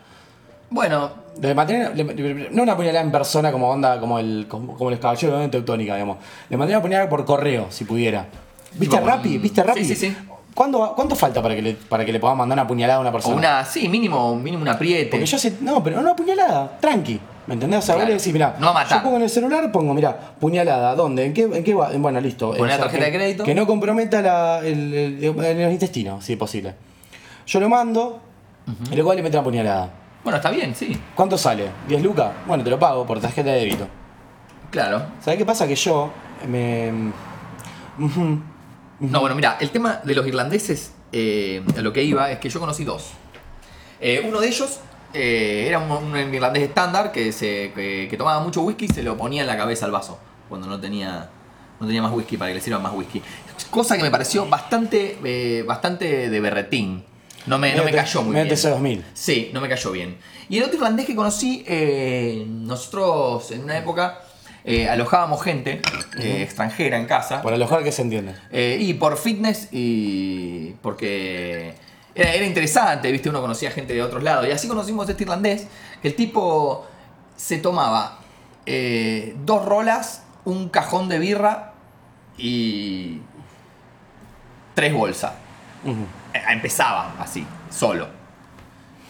Bueno, 0.70 1.12
Le 1.40 1.54
le- 1.54 2.50
no 2.52 2.64
una 2.64 2.76
puñalada 2.76 3.02
en 3.06 3.12
persona 3.12 3.52
como 3.52 3.70
onda, 3.70 4.00
como 4.00 4.18
el, 4.20 4.48
como, 4.48 4.76
como 4.76 4.90
los 4.90 5.00
caballeros 5.00 5.40
de 5.40 5.48
Teutónica, 5.50 5.94
digamos. 5.94 6.18
Le 6.50 6.58
mandaría 6.58 6.78
una 6.78 6.84
puñalada 6.84 7.10
por 7.10 7.26
correo, 7.26 7.68
si 7.70 7.86
pudiera. 7.86 8.26
¿Viste 8.74 8.96
Tipo, 8.98 9.08
Rappi? 9.08 9.38
¿Viste 9.38 9.62
sí, 9.62 9.68
Rappi? 9.68 9.86
sí, 9.86 9.96
sí. 9.96 10.18
¿Cuándo, 10.56 10.94
¿Cuánto 10.96 11.16
falta 11.16 11.42
para 11.42 11.56
que, 11.56 11.62
le, 11.62 11.74
para 11.74 12.06
que 12.06 12.12
le 12.12 12.20
podamos 12.20 12.40
mandar 12.40 12.58
una 12.60 12.68
puñalada 12.68 12.98
a 12.98 13.02
una 13.02 13.10
o 13.10 13.14
persona? 13.14 13.36
una, 13.36 13.66
sí, 13.66 13.88
mínimo, 13.88 14.36
mínimo 14.36 14.62
un 14.64 14.70
apriete. 14.70 15.10
Porque 15.12 15.26
yo 15.26 15.38
sé, 15.38 15.58
no, 15.62 15.84
pero 15.84 16.00
una 16.00 16.16
puñalada, 16.16 16.78
tranqui. 16.80 17.20
¿Me 17.48 17.56
entendés? 17.56 17.80
O 17.80 17.82
sea, 17.82 17.96
vos 17.96 18.06
le 18.06 18.14
decís, 18.14 18.32
mirá, 18.32 18.56
No 18.60 18.74
matar. 18.74 18.98
yo 19.00 19.04
pongo 19.04 19.18
en 19.18 19.24
el 19.24 19.30
celular, 19.30 19.72
pongo, 19.72 19.94
mirá, 19.94 20.18
puñalada, 20.40 20.96
¿dónde? 20.96 21.26
¿En 21.26 21.34
qué, 21.34 21.42
en 21.44 21.64
qué 21.64 21.74
va? 21.74 21.90
Bueno, 21.98 22.22
listo. 22.22 22.52
Poné 22.54 22.72
la 22.72 22.78
tarjeta 22.80 23.06
que, 23.06 23.12
de 23.12 23.18
crédito. 23.18 23.44
Que 23.44 23.54
no 23.54 23.68
comprometa 23.68 24.22
la, 24.22 24.60
el, 24.60 24.94
el, 25.22 25.44
el 25.44 25.72
intestino, 25.72 26.22
si 26.22 26.34
es 26.34 26.40
posible. 26.40 26.74
Yo 27.46 27.60
lo 27.60 27.68
mando, 27.68 28.22
y 28.90 28.96
luego 28.96 29.14
le 29.14 29.22
mete 29.22 29.36
una 29.38 29.44
puñalada. 29.44 29.90
Bueno, 30.24 30.38
está 30.38 30.50
bien, 30.52 30.74
sí. 30.74 30.98
¿Cuánto 31.16 31.38
sale? 31.38 31.66
¿10 31.90 32.02
lucas? 32.02 32.32
Bueno, 32.48 32.64
te 32.64 32.70
lo 32.70 32.80
pago 32.80 33.06
por 33.06 33.20
tarjeta 33.20 33.52
de 33.52 33.60
débito. 33.60 33.88
Claro. 34.72 35.04
¿Sabes 35.20 35.38
qué 35.38 35.46
pasa? 35.46 35.68
Que 35.68 35.76
yo 35.76 36.12
me... 36.48 36.92
No, 39.00 39.20
bueno, 39.20 39.36
mira, 39.36 39.58
el 39.60 39.70
tema 39.72 40.00
de 40.04 40.16
los 40.16 40.26
irlandeses, 40.26 40.94
eh, 41.12 41.62
a 41.78 41.82
lo 41.82 41.92
que 41.92 42.04
iba, 42.04 42.32
es 42.32 42.40
que 42.40 42.50
yo 42.50 42.60
conocí 42.60 42.86
dos. 42.86 43.12
Eh, 44.00 44.24
uno 44.26 44.40
de 44.40 44.48
ellos 44.48 44.80
eh, 45.14 45.66
era 45.68 45.80
un, 45.80 45.92
un 45.92 46.34
irlandés 46.34 46.64
estándar 46.64 47.12
que, 47.12 47.32
se, 47.32 47.72
que, 47.74 48.08
que 48.10 48.18
tomaba 48.18 48.42
mucho 48.42 48.62
whisky 48.62 48.86
y 48.86 48.90
se 48.90 49.04
lo 49.04 49.18
ponía 49.18 49.42
en 49.42 49.48
la 49.48 49.58
cabeza 49.58 49.86
al 49.86 49.92
vaso 49.92 50.20
cuando 50.50 50.68
no 50.68 50.80
tenía, 50.80 51.30
no 51.80 51.88
tenía 51.88 52.02
más 52.02 52.12
whisky 52.12 52.38
para 52.38 52.50
que 52.50 52.56
le 52.56 52.62
sirva 52.62 52.80
más 52.80 52.94
whisky. 52.94 53.22
Cosa 53.70 53.98
que 53.98 54.04
me 54.04 54.12
pareció 54.12 54.46
bastante, 54.46 55.18
eh, 55.24 55.64
bastante 55.64 56.30
de 56.30 56.40
berretín. 56.40 57.04
No 57.46 57.58
me, 57.58 57.76
no 57.76 57.84
me 57.84 57.92
cayó 57.92 58.22
muy 58.22 58.36
bien. 58.36 58.48
ese 58.48 58.70
2000. 58.70 59.04
Sí, 59.14 59.50
no 59.54 59.62
me 59.62 59.68
cayó 59.68 59.92
bien. 59.92 60.18
Y 60.50 60.58
el 60.58 60.64
otro 60.64 60.76
irlandés 60.76 61.06
que 61.06 61.16
conocí, 61.16 61.64
eh, 61.68 62.46
nosotros 62.48 63.52
en 63.52 63.64
una 63.64 63.78
época 63.78 64.20
eh, 64.64 64.88
alojábamos 64.88 65.42
gente 65.42 65.82
eh, 66.20 66.44
extranjera 66.44 66.98
en 66.98 67.06
casa. 67.06 67.42
Por 67.42 67.54
alojar 67.54 67.84
que 67.84 67.92
se 67.92 68.04
entiende. 68.04 68.36
Y 68.52 68.94
por 68.94 69.18
fitness 69.18 69.70
y 69.72 70.72
porque 70.82 71.74
era, 72.16 72.34
era 72.34 72.46
interesante, 72.46 73.12
viste, 73.12 73.30
uno 73.30 73.42
conocía 73.42 73.72
gente 73.72 73.94
de 73.94 74.02
otros 74.02 74.24
lados. 74.24 74.48
Y 74.48 74.52
así 74.52 74.68
conocimos 74.68 75.08
a 75.08 75.12
este 75.12 75.24
irlandés, 75.24 75.68
que 76.02 76.08
el 76.10 76.16
tipo 76.16 76.86
se 77.36 77.58
tomaba 77.58 78.20
eh, 78.66 79.36
dos 79.44 79.66
rolas, 79.66 80.24
un 80.46 80.70
cajón 80.70 81.10
de 81.10 81.20
birra 81.20 81.74
y 82.38 83.20
tres 84.74 84.94
bolsas. 84.94 85.34
Eh, 85.86 86.42
Empezaba 86.50 87.16
así, 87.20 87.46
solo. 87.70 88.08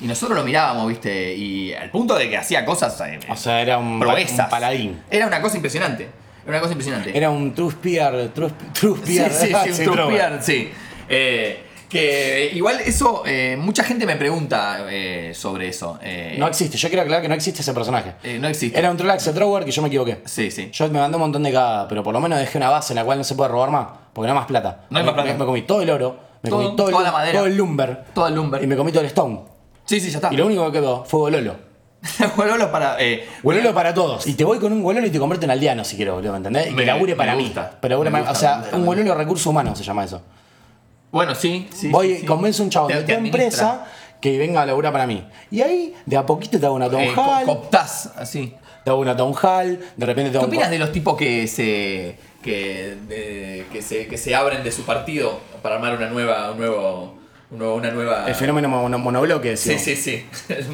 Y 0.02 0.08
nosotros 0.08 0.38
lo 0.38 0.44
mirábamos, 0.44 0.88
viste, 0.88 1.34
y 1.36 1.74
al 1.74 1.90
punto 1.90 2.16
de 2.16 2.30
que 2.30 2.38
hacía 2.38 2.66
cosas, 2.66 3.00
eh, 3.02 3.20
O 3.30 3.36
sea, 3.36 3.62
era 3.62 3.78
un, 3.78 4.00
proezas. 4.00 4.46
un 4.48 4.50
paladín. 4.50 5.02
Era 5.10 5.28
una 5.28 5.42
cosa 5.42 5.56
impresionante. 5.56 6.10
Era 6.44 6.50
una 6.50 6.60
cosa 6.60 6.72
impresionante. 6.74 7.18
Era 7.18 7.30
un 7.30 7.54
true 7.54 7.72
spear, 7.72 8.30
true, 8.34 8.52
true 8.74 9.00
Sí, 9.06 9.18
sí, 9.32 9.54
sí, 9.72 9.88
un 9.88 9.98
spear, 9.98 10.40
sí. 10.44 10.72
Eh, 11.08 11.64
que 11.94 12.52
igual 12.54 12.80
eso, 12.82 13.24
eh, 13.26 13.56
mucha 13.58 13.84
gente 13.86 14.06
me 14.06 14.18
pregunta 14.18 14.86
eh, 14.90 15.32
sobre 15.34 15.70
eso. 15.70 15.98
Eh, 16.02 16.36
No 16.38 16.48
existe, 16.48 16.78
yo 16.78 16.90
quiero 16.90 17.04
aclarar 17.04 17.22
que 17.22 17.30
no 17.30 17.36
existe 17.36 17.62
ese 17.62 17.74
personaje. 17.74 18.16
eh, 18.24 18.38
no 18.40 18.48
existe. 18.50 18.78
Era 18.78 18.92
un 18.92 18.98
Trolax 18.98 19.32
Thrower 19.34 19.64
que 19.64 19.72
yo 19.72 19.82
me 19.82 19.88
equivoqué. 19.88 20.20
Sí, 20.26 20.52
sí. 20.52 20.70
Yo 20.74 20.90
me 20.90 21.00
mandé 21.00 21.16
un 21.16 21.22
montón 21.22 21.44
de 21.44 21.52
cagadas, 21.54 21.86
pero 21.88 22.04
por 22.04 22.14
lo 22.14 22.20
menos 22.20 22.38
dejé 22.40 22.58
una 22.58 22.70
base 22.70 22.92
en 22.94 22.96
la 22.98 23.06
cual 23.06 23.18
no 23.20 23.24
se 23.24 23.36
puede 23.36 23.50
robar 23.50 23.70
más, 23.72 23.88
porque 24.12 24.28
no 24.28 24.34
hay 24.34 24.40
más 24.40 24.48
plata. 24.48 24.82
No 24.90 24.98
hay 24.98 25.04
me, 25.04 25.12
más 25.12 25.14
plata. 25.14 25.32
Me, 25.34 25.40
me 25.40 25.46
comí 25.46 25.62
todo 25.62 25.82
el 25.82 25.90
oro, 25.90 26.18
me 26.42 26.50
Todo, 26.50 26.64
comí 26.64 26.76
todo, 26.76 26.88
toda 26.90 27.00
el, 27.00 27.06
la 27.06 27.12
madera. 27.14 27.38
todo 27.40 27.48
el 27.48 27.56
lumber, 27.56 28.04
Todo 28.14 28.28
el 28.28 28.36
lumber. 28.36 28.64
y 28.64 28.68
me 28.68 28.76
comí 28.76 28.92
todo 28.92 29.02
el 29.02 29.08
stone. 29.08 29.40
Sí, 29.86 30.00
sí, 30.00 30.10
ya 30.10 30.18
está. 30.18 30.34
Y 30.34 30.36
lo 30.38 30.46
único 30.48 30.66
que 30.72 30.80
quedó 30.80 31.06
fue 31.06 31.20
Gololo. 31.22 31.56
Gololo 32.36 32.70
para. 32.72 32.98
Eh, 33.00 33.26
Gololo 33.42 33.74
para 33.74 33.94
todos. 33.94 34.28
Y 34.28 34.34
te 34.34 34.44
voy 34.44 34.60
con 34.60 34.74
un 34.74 34.84
Gololo 34.84 35.08
y 35.08 35.10
te 35.10 35.20
convierto 35.20 35.46
en 35.46 35.52
aldeano 35.52 35.84
si 35.86 35.96
quiero, 35.96 36.16
boludo, 36.16 36.32
¿me 36.32 36.38
entendés? 36.38 36.68
Y 36.68 36.72
Me- 36.72 36.82
que 36.82 36.86
labure 36.88 37.14
me 37.14 37.18
para 37.18 37.36
mí. 37.36 37.46
gusta. 37.46 37.78
Pero 37.80 37.94
labure 37.94 38.10
Me 38.10 38.20
para- 38.20 38.32
gusta, 38.32 38.38
o 38.38 38.52
sea, 38.52 38.60
gusta, 38.62 38.78
un 38.78 38.86
Gololo 38.86 39.16
recurso 39.16 39.50
humano 39.52 39.74
se 39.76 39.84
llama 39.84 40.04
eso. 40.04 40.22
Bueno, 41.14 41.34
sí, 41.36 41.70
sí. 41.74 41.90
voy, 41.90 42.18
sí, 42.18 42.26
a 42.60 42.64
un 42.64 42.70
chabón 42.70 42.92
Te- 42.92 42.98
de 42.98 43.04
tu 43.04 43.12
empresa 43.14 43.86
que 44.20 44.38
venga 44.38 44.62
a 44.64 44.66
laburar 44.66 44.92
para 44.92 45.08
mí. 45.08 45.26
Y 45.52 45.62
ahí, 45.62 45.94
de 46.06 46.18
a 46.18 46.26
poquito 46.26 46.60
te 46.60 46.66
hago 46.66 46.76
una 46.76 46.90
town 46.90 47.02
Eh, 47.04 47.14
hall, 47.16 47.46
co- 47.46 47.54
cooptás, 47.60 48.12
así. 48.18 48.54
te 48.84 48.90
hago 48.90 49.00
una 49.00 49.16
town 49.16 49.34
hall, 49.42 49.80
de 49.96 50.06
repente 50.06 50.30
te 50.30 50.32
¿Qué 50.34 50.38
hago 50.38 50.46
un 50.48 50.50
opinas 50.50 50.70
de 50.70 50.80
los 50.80 50.92
tipos 50.92 51.16
que 51.16 51.48
se. 51.48 52.18
Que, 52.44 52.98
de- 53.08 53.66
que 53.72 53.82
se 53.82 54.06
que 54.08 54.18
se 54.18 54.36
abren 54.36 54.64
de 54.66 54.72
su 54.74 54.84
partido 54.84 55.40
para 55.62 55.76
armar 55.76 55.96
una 55.96 56.10
nueva. 56.10 56.52
Un 56.52 56.58
nuevo, 56.58 57.16
un 57.52 57.58
nuevo- 57.60 57.76
una 57.76 57.92
nueva. 57.92 58.26
El 58.28 58.36
fenómeno 58.36 58.68
mono- 58.68 58.98
monobloque, 59.00 59.56
Sí, 59.56 59.78
sí, 59.80 59.96
sí. 59.96 60.26
El 60.50 60.66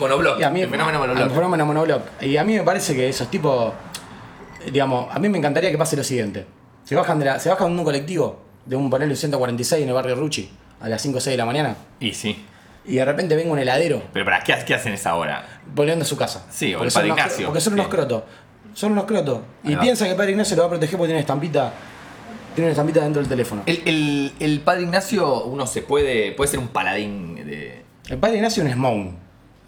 a 0.44 0.50
mí, 0.50 0.62
el 0.62 0.70
fenómeno 0.70 0.98
monobloc. 1.00 1.24
El 1.26 1.32
fenómeno 1.32 1.66
monobloc. 1.68 2.02
Y 2.24 2.38
a 2.38 2.44
mí 2.44 2.56
me 2.56 2.64
parece 2.64 2.96
que 2.96 3.08
esos 3.10 3.30
tipos, 3.30 3.74
digamos, 4.72 5.14
a 5.14 5.20
mí 5.20 5.30
me 5.30 5.38
encantaría 5.38 5.70
que 5.72 5.78
pase 5.78 5.96
lo 5.96 6.04
siguiente. 6.04 6.46
Se 6.84 6.96
bajan 6.96 7.20
de, 7.20 7.26
la, 7.26 7.40
se 7.40 7.50
bajan 7.50 7.72
de 7.74 7.78
un 7.80 7.84
colectivo, 7.86 8.40
de 8.70 8.76
un 8.76 8.90
panel 8.90 9.16
146 9.18 9.82
en 9.84 9.88
el 9.90 9.94
barrio 9.96 10.16
Ruchi, 10.16 10.50
a 10.80 10.88
las 10.88 11.02
5 11.02 11.18
o 11.18 11.22
6 11.22 11.34
de 11.34 11.38
la 11.38 11.46
mañana, 11.46 11.76
Y 12.00 12.14
sí. 12.14 12.46
y 12.86 12.96
de 12.96 13.04
repente 13.06 13.36
venga 13.36 13.52
un 13.52 13.60
heladero 13.60 14.04
Pero 14.14 14.24
para 14.26 14.42
¿qué, 14.44 14.56
qué 14.66 14.76
hacen 14.76 14.94
esa 14.94 15.16
hora? 15.16 15.44
volviendo 15.74 16.04
a 16.04 16.08
su 16.08 16.16
casa. 16.16 16.46
Sí, 16.52 16.74
o 16.76 16.84
el 16.84 16.92
Padre 16.92 17.08
unos- 17.12 17.18
Ignacio. 17.20 17.46
Porque 17.48 17.62
son 17.62 17.74
unos 17.74 17.86
Sí. 17.88 17.92
crotos. 17.92 18.24
Son 18.76 18.92
unos 18.92 19.06
crotos. 19.06 19.40
Y 19.64 19.76
piensa 19.76 20.06
que 20.06 20.12
el 20.12 20.18
padre 20.18 20.32
Ignacio 20.32 20.56
lo 20.56 20.62
va 20.62 20.68
a 20.68 20.70
proteger 20.70 20.98
porque 20.98 21.08
tiene 21.08 21.18
una 21.18 21.22
estampita. 21.22 21.74
Tiene 22.54 22.68
una 22.68 22.72
estampita 22.72 23.02
dentro 23.02 23.20
del 23.22 23.28
teléfono. 23.30 23.64
El, 23.66 23.82
el- 23.86 24.34
el 24.40 24.60
padre 24.62 24.84
Ignacio, 24.84 25.44
uno 25.46 25.66
se 25.66 25.82
puede. 25.82 26.32
puede 26.34 26.50
ser 26.52 26.60
un 26.60 26.68
paladín 26.68 27.36
de. 27.36 27.84
El 28.08 28.18
padre 28.20 28.36
Ignacio 28.38 28.62
es 28.64 28.70
un 28.70 28.76
Smown. 28.76 29.18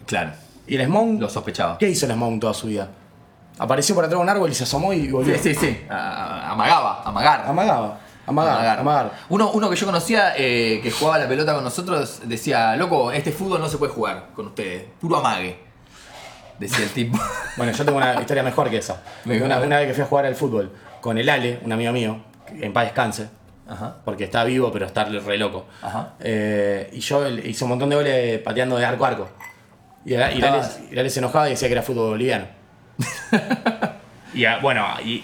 Claro. 0.06 0.30
Y 0.68 0.76
el 0.76 0.86
Smown. 0.86 1.18
Lo 1.20 1.28
sospechaba. 1.28 1.76
¿Qué 1.78 1.88
hizo 1.90 2.06
el 2.06 2.12
Smown 2.12 2.38
toda 2.40 2.54
su 2.54 2.68
vida? 2.68 2.88
Apareció 3.58 3.94
por 3.94 4.04
atrás 4.04 4.18
de 4.18 4.22
un 4.22 4.28
árbol 4.28 4.50
y 4.50 4.54
se 4.54 4.62
asomó 4.64 4.92
y 4.92 5.10
volvió. 5.10 5.34
Sí, 5.36 5.52
sí, 5.52 5.54
sí. 5.54 5.80
A- 5.90 5.94
a- 5.96 6.52
amagaba, 6.52 7.02
amagar. 7.04 7.44
Amagaba. 7.46 8.00
Amagar, 8.26 8.54
Amagar. 8.58 8.78
amagar. 8.78 9.12
Uno, 9.30 9.50
uno 9.50 9.68
que 9.68 9.76
yo 9.76 9.84
conocía 9.86 10.34
eh, 10.36 10.80
que 10.82 10.90
jugaba 10.90 11.18
la 11.18 11.28
pelota 11.28 11.54
con 11.54 11.64
nosotros 11.64 12.20
decía, 12.24 12.76
loco, 12.76 13.10
este 13.12 13.32
fútbol 13.32 13.60
no 13.60 13.68
se 13.68 13.78
puede 13.78 13.92
jugar 13.92 14.28
con 14.34 14.46
ustedes, 14.48 14.84
puro 15.00 15.16
amague. 15.16 15.58
Decía 16.58 16.84
el 16.84 16.90
tipo. 16.90 17.18
Bueno, 17.56 17.72
yo 17.72 17.84
tengo 17.84 17.98
una 17.98 18.18
historia 18.20 18.42
mejor 18.42 18.70
que 18.70 18.78
esa. 18.78 19.02
Una, 19.26 19.58
vez 19.58 19.86
que 19.88 19.94
fui 19.94 20.02
a 20.04 20.06
jugar 20.06 20.24
al 20.26 20.34
fútbol 20.36 20.72
con 21.00 21.18
el 21.18 21.28
Ale, 21.28 21.58
un 21.64 21.72
amigo 21.72 21.92
mío, 21.92 22.22
en 22.48 22.72
paz 22.72 22.84
descanse, 22.84 23.28
Ajá. 23.68 23.96
porque 24.04 24.24
está 24.24 24.42
vivo 24.44 24.70
pero 24.72 24.86
está 24.86 25.04
re 25.04 25.36
loco. 25.36 25.66
Ajá. 25.82 26.14
Eh, 26.20 26.88
y 26.92 27.00
yo 27.00 27.28
hice 27.28 27.64
un 27.64 27.70
montón 27.70 27.90
de 27.90 27.96
goles 27.96 28.38
pateando 28.40 28.76
de 28.78 28.84
arco 28.86 29.04
a 29.04 29.08
arco. 29.08 29.28
Y, 30.04 30.14
el- 30.14 30.36
y 30.36 30.38
el 30.38 30.44
Ale, 30.44 30.62
y 30.88 30.92
el 30.92 30.98
Ale 31.00 31.10
se 31.10 31.18
enojaba 31.18 31.48
y 31.48 31.50
decía 31.50 31.68
que 31.68 31.72
era 31.72 31.82
fútbol 31.82 32.10
boliviano. 32.10 32.46
y 34.34 34.44
ah, 34.44 34.58
bueno, 34.62 34.86
y 35.04 35.22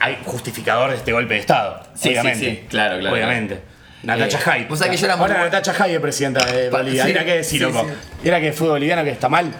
hay 0.00 0.18
justificador 0.24 0.90
de 0.90 0.96
este 0.96 1.12
golpe 1.12 1.34
de 1.34 1.40
Estado. 1.40 1.82
Sí, 1.94 2.08
obviamente. 2.10 2.38
sí, 2.38 2.56
sí, 2.62 2.66
claro, 2.68 2.98
claro, 3.00 3.14
Obviamente. 3.14 3.60
Natacha 4.02 4.38
Eh, 4.38 4.42
Jai. 4.42 4.64
vos 4.66 4.78
sabés 4.78 4.92
que 4.92 4.96
yo 4.98 5.06
era 5.06 5.16
muy 5.16 5.22
Ahora 5.22 5.34
bueno- 5.34 5.50
Natacha 5.52 5.74
Jai 5.74 5.94
es 5.94 6.00
presidenta 6.00 6.44
de 6.46 6.70
Bolivia. 6.70 7.02
sí, 7.04 7.08
Mira 7.08 7.24
qué 7.24 7.34
decir, 7.36 7.58
sí, 7.58 7.64
loco. 7.64 7.86
sí. 8.22 8.28
Era 8.28 8.40
que 8.40 8.52
fútbol 8.52 8.72
boliviano 8.74 9.02
que 9.04 9.10
está 9.10 9.28
mal. 9.28 9.52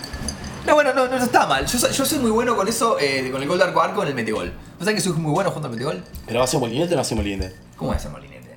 No, 0.67 0.75
bueno, 0.75 0.93
no, 0.93 1.07
no 1.09 1.17
está 1.17 1.47
mal. 1.47 1.67
Yo, 1.67 1.79
soy- 1.79 1.93
yo 1.93 2.05
soy 2.05 2.19
muy 2.19 2.31
bueno 2.31 2.55
con 2.55 2.69
eso, 2.69 2.99
eh, 3.01 3.31
con 3.33 3.43
el 3.43 3.49
gol 3.49 3.59
de 3.59 3.65
arco 3.65 3.81
a 3.81 3.87
arco 3.87 4.03
en 4.03 4.09
el 4.11 4.15
metegol. 4.15 4.49
¿Vos 4.53 4.85
sabés 4.85 4.95
que 4.97 5.01
soy 5.01 5.13
muy 5.19 5.33
bueno 5.33 5.51
jugando 5.51 5.69
al 5.69 5.73
metegol? 5.75 6.05
¿Pero 6.27 6.39
va 6.39 6.45
a 6.45 6.49
ser 6.49 6.61
molinete 6.61 6.89
o 6.89 6.91
no 6.91 6.97
va 6.97 7.03
a 7.03 7.05
ser 7.05 7.17
molinete? 7.17 7.57
¿Cómo 7.77 7.93
es 7.93 7.99
ese 8.01 8.09
molinete? 8.11 8.57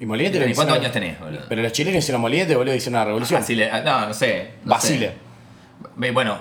Y 0.00 0.06
molinete 0.06 0.36
¿Y 0.38 0.40
lo 0.40 0.46
cuántos 0.46 0.64
hicieron- 0.64 0.80
años 0.80 0.92
tenés, 0.92 1.20
boludo? 1.20 1.42
Pero 1.48 1.62
los 1.62 1.72
chilenos 1.72 1.98
hicieron 1.98 2.20
molinete, 2.22 2.56
boludo, 2.56 2.74
hicieron 2.74 2.94
una 2.98 3.04
revolución. 3.04 3.40
Basile, 3.40 3.70
ah, 3.70 3.80
no, 3.82 4.06
no 4.08 4.14
sé. 4.14 4.50
no 4.64 4.70
Basile. 4.70 5.12
sé. 6.00 6.10
Bueno, 6.12 6.38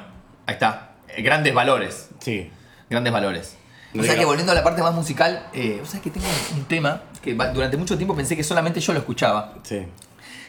ahí 0.47 0.53
está. 0.53 0.91
Eh, 1.09 1.21
Grandes 1.21 1.53
valores. 1.53 2.09
Sí. 2.19 2.49
Grandes 2.89 3.11
valores. 3.13 3.57
O 3.97 4.03
sea 4.03 4.15
que 4.15 4.25
volviendo 4.25 4.51
a 4.51 4.55
la 4.55 4.63
parte 4.63 4.81
más 4.83 4.93
musical, 4.93 5.47
eh, 5.53 5.77
vos 5.79 5.89
sabés 5.89 6.03
que 6.03 6.09
tengo 6.11 6.27
un 6.55 6.65
tema 6.65 7.01
que 7.23 7.33
durante 7.33 7.75
mucho 7.77 7.97
tiempo 7.97 8.15
pensé 8.15 8.35
que 8.35 8.43
solamente 8.43 8.79
yo 8.79 8.93
lo 8.93 8.99
escuchaba. 8.99 9.55
Sí. 9.63 9.87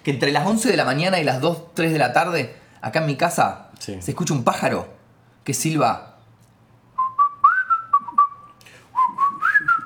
Que 0.02 0.10
entre 0.10 0.30
las 0.32 0.46
11 0.46 0.68
de 0.70 0.76
la 0.76 0.84
mañana 0.84 1.18
y 1.20 1.24
las 1.24 1.40
2, 1.40 1.74
3 1.74 1.92
de 1.92 1.98
la 1.98 2.12
tarde, 2.12 2.54
acá 2.82 2.98
en 3.00 3.06
mi 3.06 3.16
casa, 3.16 3.68
Sí. 3.78 3.96
se 4.02 4.10
escucha 4.10 4.34
un 4.34 4.44
pájaro 4.44 4.88
que 5.44 5.54
silba. 5.54 6.16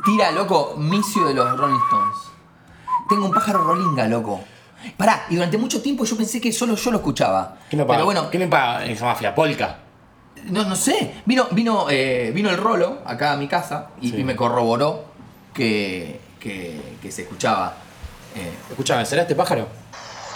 Tira, 0.05 0.31
loco, 0.33 0.75
Micio 0.77 1.25
de 1.27 1.35
los 1.35 1.57
Rolling 1.59 1.79
Stones. 1.87 2.17
Tengo 3.09 3.27
un 3.27 3.33
pájaro 3.33 3.63
rolinga, 3.65 4.07
loco. 4.07 4.41
Pará, 4.97 5.25
y 5.31 5.37
durante 5.37 5.57
mucho 5.57 5.81
tiempo 5.81 6.05
yo 6.05 6.17
pensé 6.17 6.41
que 6.41 6.53
solo 6.53 6.75
yo 6.75 6.91
lo 6.91 6.99
escuchaba. 6.99 7.57
¿Qué 7.71 7.77
no 7.77 7.87
paga? 7.87 7.99
Pero 7.99 8.05
bueno, 8.05 8.31
¿Qué 8.31 8.39
le 8.39 8.49
paga 8.49 8.85
esa 8.85 9.07
mafia? 9.07 9.35
Polka. 9.35 9.79
No, 10.45 10.65
no 10.65 10.77
sé. 10.77 11.15
Vino, 11.25 11.47
vino, 11.51 11.87
eh, 11.91 12.31
vino 12.35 12.51
el 12.51 12.57
rolo 12.57 13.03
acá 13.05 13.33
a 13.33 13.37
mi 13.37 13.49
casa 13.49 13.91
y, 14.01 14.11
Sí. 14.11 14.17
y 14.19 14.25
me 14.25 14.37
corroboró 14.37 15.05
que, 15.53 16.21
que, 16.41 16.81
que 17.03 17.11
se 17.13 17.23
escuchaba. 17.23 17.77
eh, 18.37 18.53
Escúchame, 18.71 19.05
¿será 19.07 19.23
este 19.23 19.35
pájaro? 19.35 19.69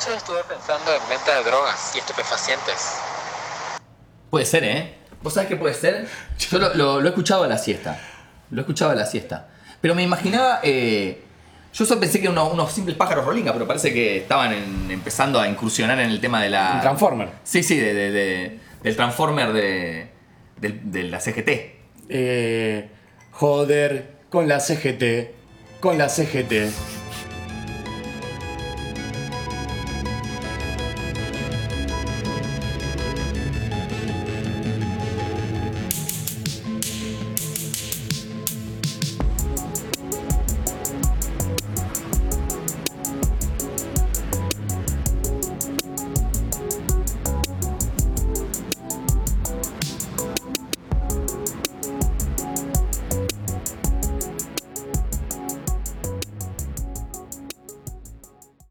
Yo 0.06 0.14
estuve 0.14 0.38
pensando 0.48 0.92
en 0.94 1.00
venta 1.08 1.36
de 1.36 1.44
drogas 1.44 1.92
y 1.94 1.98
estupefacientes. 1.98 2.98
puede 4.30 4.44
ser, 4.46 4.64
¿eh? 4.64 4.94
¿Vos 5.22 5.34
sabés 5.34 5.48
qué 5.48 5.56
puede 5.56 5.74
ser? 5.74 6.08
Yo 6.38 6.58
lo, 6.58 6.74
lo- 6.74 7.00
lo 7.00 7.06
he 7.06 7.08
escuchado 7.10 7.42
a 7.44 7.48
la 7.48 7.58
siesta. 7.58 8.00
Lo 8.50 8.60
he 8.60 8.62
escuchado 8.62 8.92
a 8.92 8.94
la 8.94 9.04
siesta. 9.06 9.48
Pero 9.80 9.94
me 9.94 10.02
imaginaba. 10.02 10.60
eh, 10.62 11.24
yo 11.72 11.84
solo 11.84 12.00
pensé 12.00 12.18
que 12.18 12.24
eran 12.26 12.38
unos, 12.38 12.54
unos 12.54 12.72
simples 12.72 12.96
pájaros 12.96 13.24
rolinga, 13.26 13.52
pero 13.52 13.66
parece 13.66 13.92
que 13.92 14.16
estaban 14.18 14.52
en- 14.52 14.90
empezando 14.90 15.38
a 15.38 15.46
incursionar 15.46 15.98
en 16.00 16.08
el 16.10 16.20
tema 16.20 16.40
de 16.42 16.50
la. 16.50 16.72
Un 16.76 16.80
Transformer. 16.80 17.28
Sí, 17.44 17.62
sí, 17.62 17.76
de- 17.76 17.92
de- 17.94 18.10
de- 18.10 18.60
del 18.82 18.96
Transformer 18.96 19.52
de, 19.52 20.08
del- 20.60 20.90
de 20.90 21.02
la 21.04 21.20
CGT. 21.20 21.48
Eh, 22.08 22.88
joder, 23.32 24.12
con 24.30 24.48
la 24.48 24.60
CGT. 24.60 25.30
Con 25.80 25.98
la 25.98 26.08
CGT. 26.08 26.72